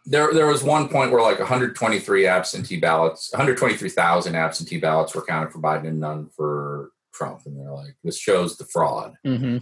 there 0.06 0.32
there 0.32 0.46
was 0.46 0.62
one 0.62 0.88
point 0.88 1.12
where 1.12 1.22
like 1.22 1.38
123 1.38 2.26
absentee 2.26 2.78
ballots, 2.78 3.30
123,000 3.32 4.34
absentee 4.34 4.78
ballots 4.78 5.14
were 5.14 5.22
counted 5.22 5.52
for 5.52 5.58
Biden 5.58 5.88
and 5.88 6.00
none 6.00 6.30
for 6.34 6.90
Trump, 7.12 7.42
and 7.44 7.58
they're 7.58 7.72
like, 7.72 7.94
this 8.02 8.18
shows 8.18 8.56
the 8.56 8.64
fraud. 8.64 9.14
Mm-hmm. 9.26 9.58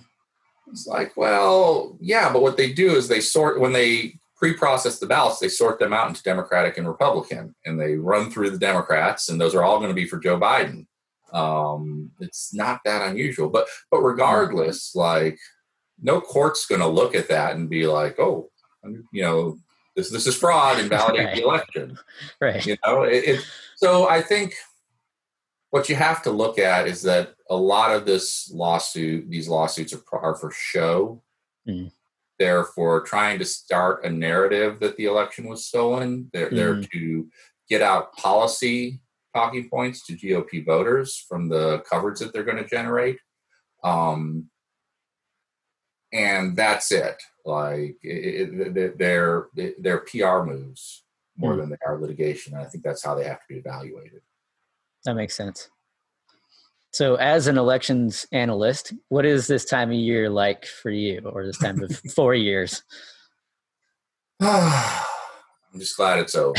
It's 0.71 0.87
like, 0.87 1.17
well, 1.17 1.97
yeah, 2.01 2.33
but 2.33 2.43
what 2.43 2.57
they 2.57 2.73
do 2.73 2.95
is 2.95 3.09
they 3.09 3.21
sort 3.21 3.61
when 3.61 3.73
they 3.73 4.19
pre-process 4.37 4.99
the 4.99 5.07
ballots, 5.07 5.41
they 5.41 5.49
sort 5.49 5.81
them 5.81 5.93
out 5.93 6.09
into 6.09 6.23
Democratic 6.23 6.79
and 6.79 6.87
Republican, 6.87 7.55
and 7.65 7.81
they 7.81 7.97
run 7.97 8.31
through 8.31 8.51
the 8.51 8.59
Democrats, 8.59 9.29
and 9.29 9.41
those 9.41 9.55
are 9.55 9.65
all 9.65 9.79
going 9.79 9.91
to 9.91 9.95
be 9.95 10.07
for 10.07 10.19
Joe 10.19 10.39
Biden. 10.39 10.87
Um, 11.33 12.13
it's 12.21 12.55
not 12.55 12.81
that 12.85 13.09
unusual, 13.09 13.49
but 13.49 13.67
but 13.91 14.01
regardless, 14.01 14.95
like 14.95 15.39
no 16.01 16.21
court's 16.21 16.67
going 16.67 16.81
to 16.81 16.87
look 16.87 17.15
at 17.15 17.29
that 17.29 17.57
and 17.57 17.69
be 17.69 17.87
like, 17.87 18.19
oh, 18.19 18.51
you 19.13 19.23
know, 19.23 19.59
this 19.97 20.11
this 20.11 20.27
is 20.27 20.37
fraud 20.37 20.79
and 20.79 20.89
validate 20.91 21.27
right. 21.27 21.37
the 21.37 21.43
election, 21.43 21.99
right? 22.41 22.65
You 22.65 22.77
know, 22.87 23.03
it, 23.03 23.25
it, 23.25 23.47
so 23.77 24.09
I 24.09 24.23
think 24.23 24.55
what 25.71 25.89
you 25.89 25.97
have 25.97 26.23
to 26.23 26.31
look 26.31 26.59
at 26.59 26.87
is 26.87 27.03
that 27.03 27.35
a 27.51 27.57
lot 27.57 27.95
of 27.95 28.05
this 28.05 28.51
lawsuit, 28.53 29.29
these 29.31 29.49
lawsuits 29.49 29.95
are, 29.95 30.19
are 30.19 30.35
for 30.35 30.51
show. 30.51 31.23
Mm. 31.67 31.93
They're 32.39 32.65
for 32.65 33.01
trying 33.01 33.39
to 33.41 33.45
start 33.45 34.05
a 34.05 34.11
narrative 34.11 34.81
that 34.81 34.97
the 34.97 35.07
election 35.07 35.49
was 35.49 35.67
stolen. 35.67 36.31
They're 36.33 36.51
mm. 36.51 36.57
there 36.57 36.81
to 36.81 37.29
get 37.69 37.83
out 37.83 38.15
policy 38.15 39.01
talking 39.35 39.69
points 39.69 40.07
to 40.07 40.15
GOP 40.15 40.65
voters 40.65 41.25
from 41.29 41.49
the 41.49 41.83
coverage 41.89 42.19
that 42.21 42.33
they're 42.33 42.45
going 42.45 42.63
to 42.63 42.69
generate. 42.69 43.19
Um, 43.85 44.51
and 46.13 46.57
that's 46.57 46.91
it. 46.93 47.23
Like 47.45 47.97
it, 48.03 48.77
it, 48.77 48.99
they're 48.99 49.49
they're 49.79 50.01
PR 50.01 50.43
moves 50.43 51.05
more 51.37 51.55
mm. 51.55 51.61
than 51.61 51.71
they 51.71 51.77
are 51.87 52.01
litigation. 52.01 52.55
And 52.55 52.63
I 52.63 52.67
think 52.67 52.85
that's 52.85 53.05
how 53.05 53.15
they 53.15 53.25
have 53.25 53.41
to 53.41 53.47
be 53.49 53.57
evaluated. 53.57 54.21
That 55.05 55.15
makes 55.15 55.35
sense. 55.35 55.71
So, 56.93 57.17
as 57.17 57.47
an 57.47 57.59
elections 57.59 58.27
analyst, 58.33 58.95
what 59.09 59.27
is 59.27 59.47
this 59.47 59.65
time 59.65 59.91
of 59.91 59.97
year 59.97 60.31
like 60.31 60.65
for 60.65 60.91
you, 60.91 61.21
or 61.25 61.45
this 61.45 61.59
time 61.59 61.83
of 61.83 61.97
four 62.15 62.35
years? 62.35 62.83
I'm 64.41 65.79
just 65.79 65.97
glad 65.97 66.19
it's 66.21 66.35
over. 66.35 66.55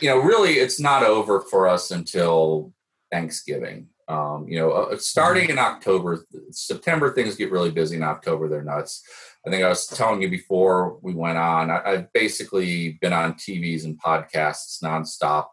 you 0.00 0.10
know, 0.10 0.18
really, 0.18 0.54
it's 0.54 0.78
not 0.78 1.02
over 1.02 1.40
for 1.40 1.66
us 1.66 1.90
until 1.90 2.74
Thanksgiving. 3.10 3.88
Um, 4.06 4.46
you 4.48 4.58
know, 4.58 4.72
uh, 4.72 4.96
starting 4.98 5.44
mm-hmm. 5.44 5.52
in 5.52 5.58
October, 5.58 6.26
September, 6.50 7.12
things 7.12 7.36
get 7.36 7.52
really 7.52 7.70
busy. 7.70 7.96
In 7.96 8.02
October, 8.02 8.48
they're 8.48 8.62
nuts. 8.62 9.02
I 9.46 9.50
think 9.50 9.64
I 9.64 9.68
was 9.68 9.86
telling 9.86 10.20
you 10.20 10.28
before 10.28 10.98
we 11.00 11.14
went 11.14 11.38
on, 11.38 11.70
I, 11.70 11.90
have 11.90 12.12
basically 12.12 12.98
been 13.00 13.12
on 13.12 13.34
TVs 13.34 13.84
and 13.84 14.00
podcasts 14.00 14.82
nonstop 14.82 15.46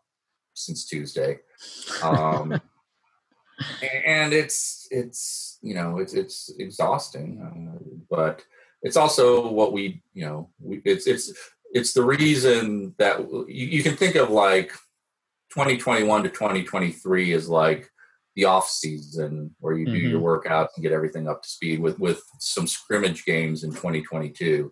since 0.54 0.86
Tuesday. 0.86 1.40
Um, 2.04 2.60
and 4.06 4.34
it's, 4.34 4.88
it's, 4.92 5.60
you 5.62 5.76
know, 5.76 6.00
it's, 6.00 6.14
it's 6.14 6.52
exhausting, 6.60 7.42
uh, 7.42 7.84
but 8.10 8.44
it's 8.82 8.98
also 8.98 9.50
what 9.50 9.74
we, 9.74 10.02
you 10.14 10.26
know, 10.26 10.50
we, 10.60 10.82
it's, 10.86 11.08
it's, 11.08 11.34
it's 11.74 11.94
the 11.94 12.04
reason 12.04 12.94
that 12.98 13.20
you, 13.48 13.68
you 13.68 13.84
can 13.84 13.96
think 13.96 14.16
of 14.16 14.30
like 14.30 14.72
2021 15.52 16.24
to 16.24 16.30
2023 16.30 17.32
is 17.32 17.50
like 17.50 17.90
the 18.36 18.46
off 18.46 18.70
season 18.70 19.54
where 19.60 19.76
you 19.76 19.86
do 19.86 19.94
mm-hmm. 19.94 20.10
your 20.10 20.22
workouts 20.22 20.70
and 20.76 20.84
get 20.84 20.92
everything 20.92 21.28
up 21.28 21.42
to 21.42 21.50
speed 21.50 21.80
with 21.80 22.00
with 22.00 22.22
some 22.40 22.68
scrimmage 22.68 23.26
games 23.26 23.64
in 23.64 23.72
2022 23.72 24.72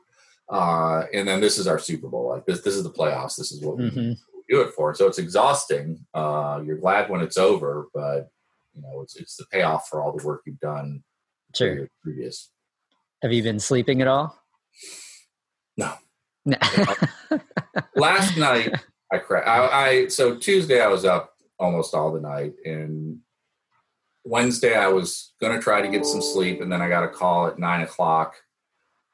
uh, 0.50 1.04
and 1.14 1.28
then 1.28 1.42
this 1.42 1.58
is 1.58 1.68
our 1.68 1.80
super 1.80 2.08
bowl 2.08 2.30
like 2.30 2.46
this 2.46 2.62
this 2.62 2.76
is 2.76 2.84
the 2.84 2.92
playoffs 2.92 3.36
this 3.36 3.52
is 3.52 3.64
what 3.64 3.78
mm-hmm. 3.78 4.10
we 4.10 4.44
do 4.48 4.62
it 4.62 4.72
for 4.74 4.94
so 4.94 5.08
it's 5.08 5.18
exhausting 5.18 6.00
uh, 6.14 6.62
you're 6.64 6.78
glad 6.78 7.10
when 7.10 7.22
it's 7.22 7.38
over 7.38 7.88
but 7.94 8.30
you 8.76 8.82
know 8.82 9.02
it's 9.02 9.16
it's 9.16 9.36
the 9.36 9.46
payoff 9.52 9.88
for 9.88 10.02
all 10.02 10.16
the 10.16 10.26
work 10.26 10.42
you've 10.46 10.60
done 10.60 11.04
sure 11.56 11.88
previous 12.04 12.52
have 13.22 13.32
you 13.32 13.42
been 13.42 13.60
sleeping 13.60 14.02
at 14.02 14.08
all 14.08 14.40
no 15.78 15.94
no. 16.46 16.58
last 17.96 18.38
night 18.38 18.74
I, 19.12 19.18
cra- 19.18 19.48
I 19.48 19.88
I 19.88 20.08
so 20.08 20.36
tuesday 20.38 20.82
i 20.82 20.88
was 20.88 21.06
up 21.06 21.34
almost 21.58 21.94
all 21.94 22.12
the 22.12 22.20
night 22.20 22.54
and 22.66 23.20
Wednesday, 24.26 24.76
I 24.76 24.88
was 24.88 25.34
going 25.40 25.56
to 25.56 25.62
try 25.62 25.82
to 25.82 25.88
get 25.88 26.06
some 26.06 26.22
sleep, 26.22 26.60
and 26.60 26.72
then 26.72 26.82
I 26.82 26.90
got 26.90 27.04
a 27.04 27.08
call 27.08 27.48
at 27.48 27.60
nine 27.60 27.82
o'clock 27.82 28.36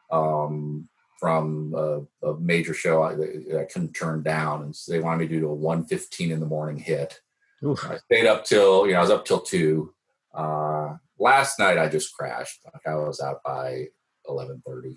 um, 0.10 0.88
from 1.20 1.74
a, 1.78 2.28
a, 2.28 2.40
major 2.40 2.74
show 2.74 3.02
I, 3.04 3.12
I, 3.60 3.66
couldn't 3.66 3.94
turn 3.94 4.24
down, 4.24 4.64
and 4.64 4.76
so 4.76 4.92
they 4.92 5.02
wanted 5.02 5.20
me 5.20 5.28
to 5.28 5.40
do 5.42 5.50
a 5.50 5.54
one 5.54 5.86
fifteen 5.86 6.32
in 6.32 6.40
the 6.40 6.46
morning 6.46 6.78
hit. 6.78 7.20
Oof. 7.66 7.86
I 7.86 7.98
stayed 7.98 8.28
up 8.28 8.46
till 8.46 8.86
you 8.88 8.94
know 8.94 9.00
I 9.00 9.02
was 9.02 9.12
up 9.12 9.26
till 9.26 9.42
two. 9.42 9.94
Uh, 10.34 10.96
last 11.20 11.60
night 11.60 11.78
I 11.78 11.88
just 11.88 12.14
crashed. 12.14 12.62
Like 12.66 12.88
I 12.88 12.96
was 12.96 13.20
out 13.20 13.42
by 13.44 13.88
eleven 14.28 14.62
thirty. 14.66 14.96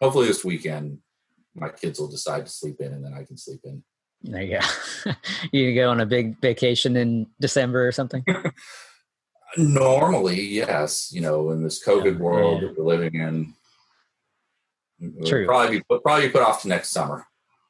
hopefully 0.00 0.26
this 0.26 0.44
weekend 0.44 0.98
my 1.54 1.70
kids 1.70 1.98
will 1.98 2.08
decide 2.08 2.44
to 2.44 2.52
sleep 2.52 2.80
in, 2.80 2.92
and 2.92 3.04
then 3.04 3.14
I 3.14 3.24
can 3.24 3.36
sleep 3.36 3.60
in. 3.64 3.82
There 4.22 4.42
you 4.42 4.60
go. 5.04 5.12
you 5.52 5.74
go 5.74 5.90
on 5.90 6.00
a 6.00 6.06
big 6.06 6.40
vacation 6.40 6.96
in 6.96 7.28
December 7.40 7.86
or 7.86 7.92
something? 7.92 8.24
Normally, 9.56 10.40
yes. 10.42 11.10
You 11.12 11.22
know, 11.22 11.50
in 11.50 11.62
this 11.62 11.82
COVID 11.84 12.18
world 12.18 12.60
yeah. 12.60 12.68
that 12.68 12.78
we're 12.78 12.84
living 12.84 13.14
in, 13.14 13.54
True. 15.26 15.46
Probably 15.46 15.78
be 15.78 15.84
put, 15.84 16.02
probably 16.02 16.28
put 16.30 16.42
off 16.42 16.62
to 16.62 16.68
next 16.68 16.90
summer. 16.90 17.26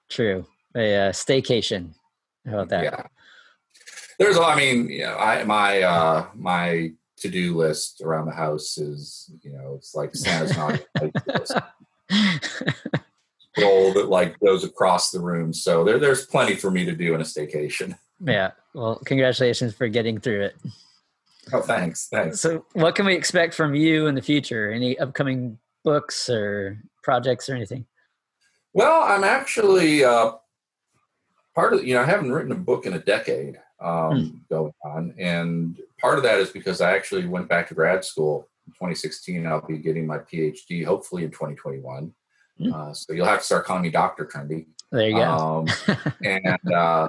True. 0.09 0.47
A 0.77 1.09
uh, 1.09 1.13
staycation. 1.13 1.95
How 2.45 2.61
about 2.61 2.69
that? 2.69 2.85
Yeah. 2.85 3.07
There's, 4.19 4.39
I 4.39 4.57
mean, 4.57 4.89
you 4.89 5.03
know, 5.03 5.17
I 5.17 5.45
my 5.45 5.83
uh 5.83 6.27
my 6.35 6.93
to 7.19 7.29
do 7.29 7.57
list 7.57 8.03
around 8.03 8.27
the 8.27 8.35
house 8.35 8.79
is, 8.79 9.31
you 9.43 9.53
know, 9.53 9.75
it's 9.77 9.95
like 9.95 10.15
Santa's 10.15 10.57
not. 10.57 10.83
roll 13.59 13.93
that 13.95 14.09
like 14.09 14.39
goes 14.41 14.65
across 14.65 15.11
the 15.11 15.21
room. 15.21 15.53
So 15.53 15.85
there, 15.85 15.99
there's 15.99 16.27
plenty 16.27 16.55
for 16.57 16.71
me 16.71 16.85
to 16.85 16.93
do 16.95 17.15
in 17.15 17.21
a 17.21 17.25
staycation. 17.25 17.99
Yeah. 18.21 18.53
Well, 18.75 19.01
congratulations 19.05 19.75
for 19.75 19.89
getting 19.89 20.21
through 20.21 20.43
it. 20.43 20.57
Oh, 21.53 21.61
thanks. 21.61 22.09
Thanks. 22.09 22.41
So, 22.41 22.65
what 22.73 22.95
can 22.95 23.07
we 23.07 23.15
expect 23.15 23.55
from 23.55 23.75
you 23.75 24.07
in 24.09 24.15
the 24.15 24.23
future? 24.23 24.73
Any 24.73 24.99
upcoming 24.99 25.59
books 25.85 26.29
or 26.29 26.79
projects 27.03 27.49
or 27.49 27.55
anything? 27.55 27.87
Well, 28.73 29.03
I'm 29.03 29.23
actually 29.23 30.05
uh, 30.05 30.33
part 31.57 31.73
of, 31.73 31.85
you 31.85 31.95
know, 31.95 32.03
I 32.03 32.05
haven't 32.05 32.31
written 32.31 32.53
a 32.53 32.57
book 32.57 32.87
in 32.87 32.93
a 32.93 33.01
decade 33.01 33.59
um, 33.81 34.11
hmm. 34.13 34.55
going 34.55 34.73
on. 34.85 35.15
And 35.19 35.81
part 36.01 36.19
of 36.19 36.23
that 36.25 36.39
is 36.39 36.51
because 36.51 36.81
I 36.81 36.95
actually 36.95 37.27
went 37.27 37.49
back 37.49 37.67
to 37.69 37.75
grad 37.75 38.05
school 38.05 38.49
in 38.67 38.73
2016. 38.75 39.47
I'll 39.47 39.67
be 39.67 39.79
getting 39.79 40.07
my 40.07 40.19
PhD 40.19 40.85
hopefully 40.85 41.25
in 41.25 41.31
2021. 41.31 42.13
Mm. 42.61 42.73
Uh, 42.73 42.95
so 42.95 43.13
you'll 43.13 43.27
have 43.27 43.41
to 43.41 43.45
start 43.45 43.65
calling 43.65 43.83
me 43.83 43.91
Doctor 43.91 44.25
Trende. 44.25 44.67
There 44.93 45.09
you 45.09 45.17
go. 45.17 45.67
Um, 45.89 45.97
and 46.25 46.73
uh, 46.73 47.09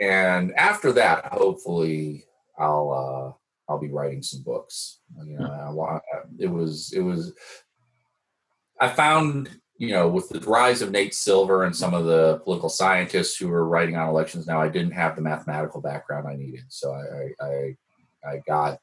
and 0.00 0.52
after 0.54 0.92
that, 0.92 1.26
hopefully, 1.26 2.24
I'll 2.58 3.36
uh, 3.68 3.72
I'll 3.72 3.80
be 3.80 3.88
writing 3.88 4.22
some 4.22 4.42
books. 4.42 5.00
You 5.24 5.38
know, 5.38 5.46
I 5.46 5.70
want, 5.70 6.02
it 6.38 6.46
was 6.46 6.92
it 6.94 7.00
was. 7.00 7.34
I 8.80 8.88
found 8.88 9.50
you 9.78 9.90
know 9.90 10.08
with 10.08 10.28
the 10.28 10.40
rise 10.40 10.82
of 10.82 10.90
Nate 10.90 11.14
Silver 11.14 11.64
and 11.64 11.74
some 11.74 11.94
of 11.94 12.04
the 12.04 12.40
political 12.44 12.68
scientists 12.68 13.36
who 13.36 13.50
are 13.52 13.66
writing 13.66 13.96
on 13.96 14.08
elections 14.08 14.46
now, 14.46 14.60
I 14.60 14.68
didn't 14.68 14.92
have 14.92 15.16
the 15.16 15.22
mathematical 15.22 15.80
background 15.80 16.26
I 16.26 16.36
needed, 16.36 16.64
so 16.68 16.92
I 16.92 17.44
I, 17.44 17.46
I, 17.46 18.30
I 18.32 18.42
got 18.46 18.80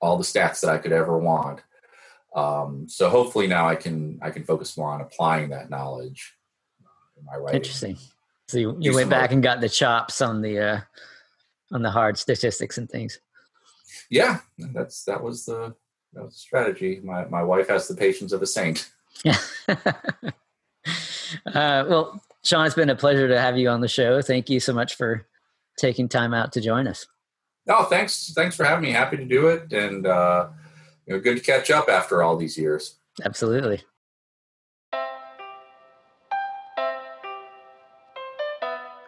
all 0.00 0.16
the 0.18 0.24
stats 0.24 0.60
that 0.60 0.70
I 0.70 0.78
could 0.78 0.92
ever 0.92 1.18
want 1.18 1.62
um, 2.34 2.88
so 2.88 3.08
hopefully 3.08 3.46
now 3.46 3.68
I 3.68 3.76
can 3.76 4.18
I 4.20 4.30
can 4.30 4.44
focus 4.44 4.76
more 4.76 4.90
on 4.90 5.00
applying 5.00 5.50
that 5.50 5.70
knowledge 5.70 6.34
in 7.16 7.24
my 7.24 7.36
writing. 7.36 7.56
Interesting. 7.56 7.96
So 8.48 8.58
you, 8.58 8.76
you 8.80 8.94
went 8.94 9.08
back 9.08 9.32
and 9.32 9.42
got 9.42 9.60
the 9.60 9.68
chops 9.68 10.20
on 10.20 10.42
the 10.42 10.58
uh, 10.58 10.80
on 11.72 11.82
the 11.82 11.90
hard 11.90 12.18
statistics 12.18 12.76
and 12.76 12.90
things. 12.90 13.20
Yeah, 14.10 14.40
that's 14.58 15.04
that 15.04 15.22
was 15.22 15.46
the 15.46 15.74
that 16.12 16.24
was 16.24 16.34
the 16.34 16.40
strategy. 16.40 17.00
My 17.04 17.24
my 17.26 17.42
wife 17.42 17.68
has 17.68 17.86
the 17.86 17.94
patience 17.94 18.32
of 18.32 18.42
a 18.42 18.46
saint. 18.46 18.90
Yeah. 19.22 19.38
uh, 19.68 20.32
well, 21.46 22.22
Sean, 22.44 22.66
it's 22.66 22.74
been 22.74 22.90
a 22.90 22.96
pleasure 22.96 23.28
to 23.28 23.40
have 23.40 23.56
you 23.56 23.68
on 23.68 23.80
the 23.80 23.88
show. 23.88 24.20
Thank 24.22 24.50
you 24.50 24.60
so 24.60 24.72
much 24.72 24.96
for 24.96 25.26
taking 25.78 26.08
time 26.08 26.34
out 26.34 26.52
to 26.52 26.60
join 26.60 26.86
us. 26.86 27.06
No, 27.66 27.84
thanks. 27.84 28.32
Thanks 28.34 28.56
for 28.56 28.64
having 28.64 28.82
me. 28.82 28.90
Happy 28.90 29.16
to 29.16 29.24
do 29.24 29.48
it, 29.48 29.72
and 29.72 30.06
uh, 30.06 30.48
you 31.06 31.14
know, 31.14 31.20
good 31.20 31.36
to 31.36 31.42
catch 31.42 31.70
up 31.70 31.88
after 31.88 32.22
all 32.22 32.36
these 32.36 32.58
years. 32.58 32.96
Absolutely. 33.24 33.82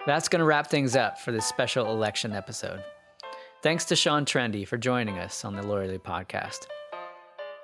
That's 0.06 0.28
going 0.28 0.38
to 0.38 0.44
wrap 0.44 0.68
things 0.68 0.94
up 0.94 1.18
for 1.18 1.32
this 1.32 1.44
special 1.44 1.90
election 1.90 2.32
episode. 2.32 2.82
Thanks 3.62 3.84
to 3.86 3.96
Sean 3.96 4.24
Trende 4.24 4.66
for 4.66 4.78
joining 4.78 5.18
us 5.18 5.44
on 5.44 5.56
the 5.56 5.62
Lawyerly 5.62 5.98
podcast. 5.98 6.66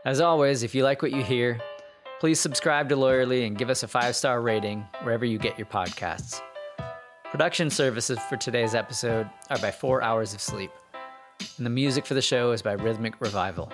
As 0.05 0.21
always, 0.21 0.65
if 0.65 0.75
you 0.75 0.83
like 0.83 1.03
what 1.03 1.13
you 1.13 1.23
hear, 1.23 1.61
please 2.23 2.39
subscribe 2.39 2.89
to 2.89 2.95
Lawyerly 2.95 3.49
and 3.49 3.59
give 3.59 3.69
us 3.69 3.83
a 3.83 3.89
five 3.89 4.15
star 4.15 4.41
rating 4.41 4.87
wherever 5.03 5.25
you 5.25 5.39
get 5.39 5.59
your 5.59 5.67
podcasts. 5.67 6.41
Production 7.33 7.69
services 7.69 8.17
for 8.29 8.37
today's 8.37 8.77
episode 8.77 9.29
are 9.51 9.59
by 9.59 9.73
Four 9.73 10.03
Hours 10.03 10.33
of 10.33 10.41
Sleep, 10.41 10.71
and 11.57 11.67
the 11.67 11.71
music 11.71 12.07
for 12.07 12.15
the 12.15 12.23
show 12.23 12.53
is 12.53 12.63
by 12.63 12.75
Rhythmic 12.75 13.21
Revival. 13.21 13.73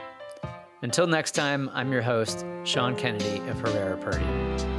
Until 0.80 1.06
next 1.06 1.32
time, 1.32 1.68
I'm 1.74 1.92
your 1.92 2.00
host, 2.00 2.46
Sean 2.64 2.96
Kennedy 2.96 3.46
of 3.50 3.60
Herrera 3.60 3.98
Purdy. 3.98 4.77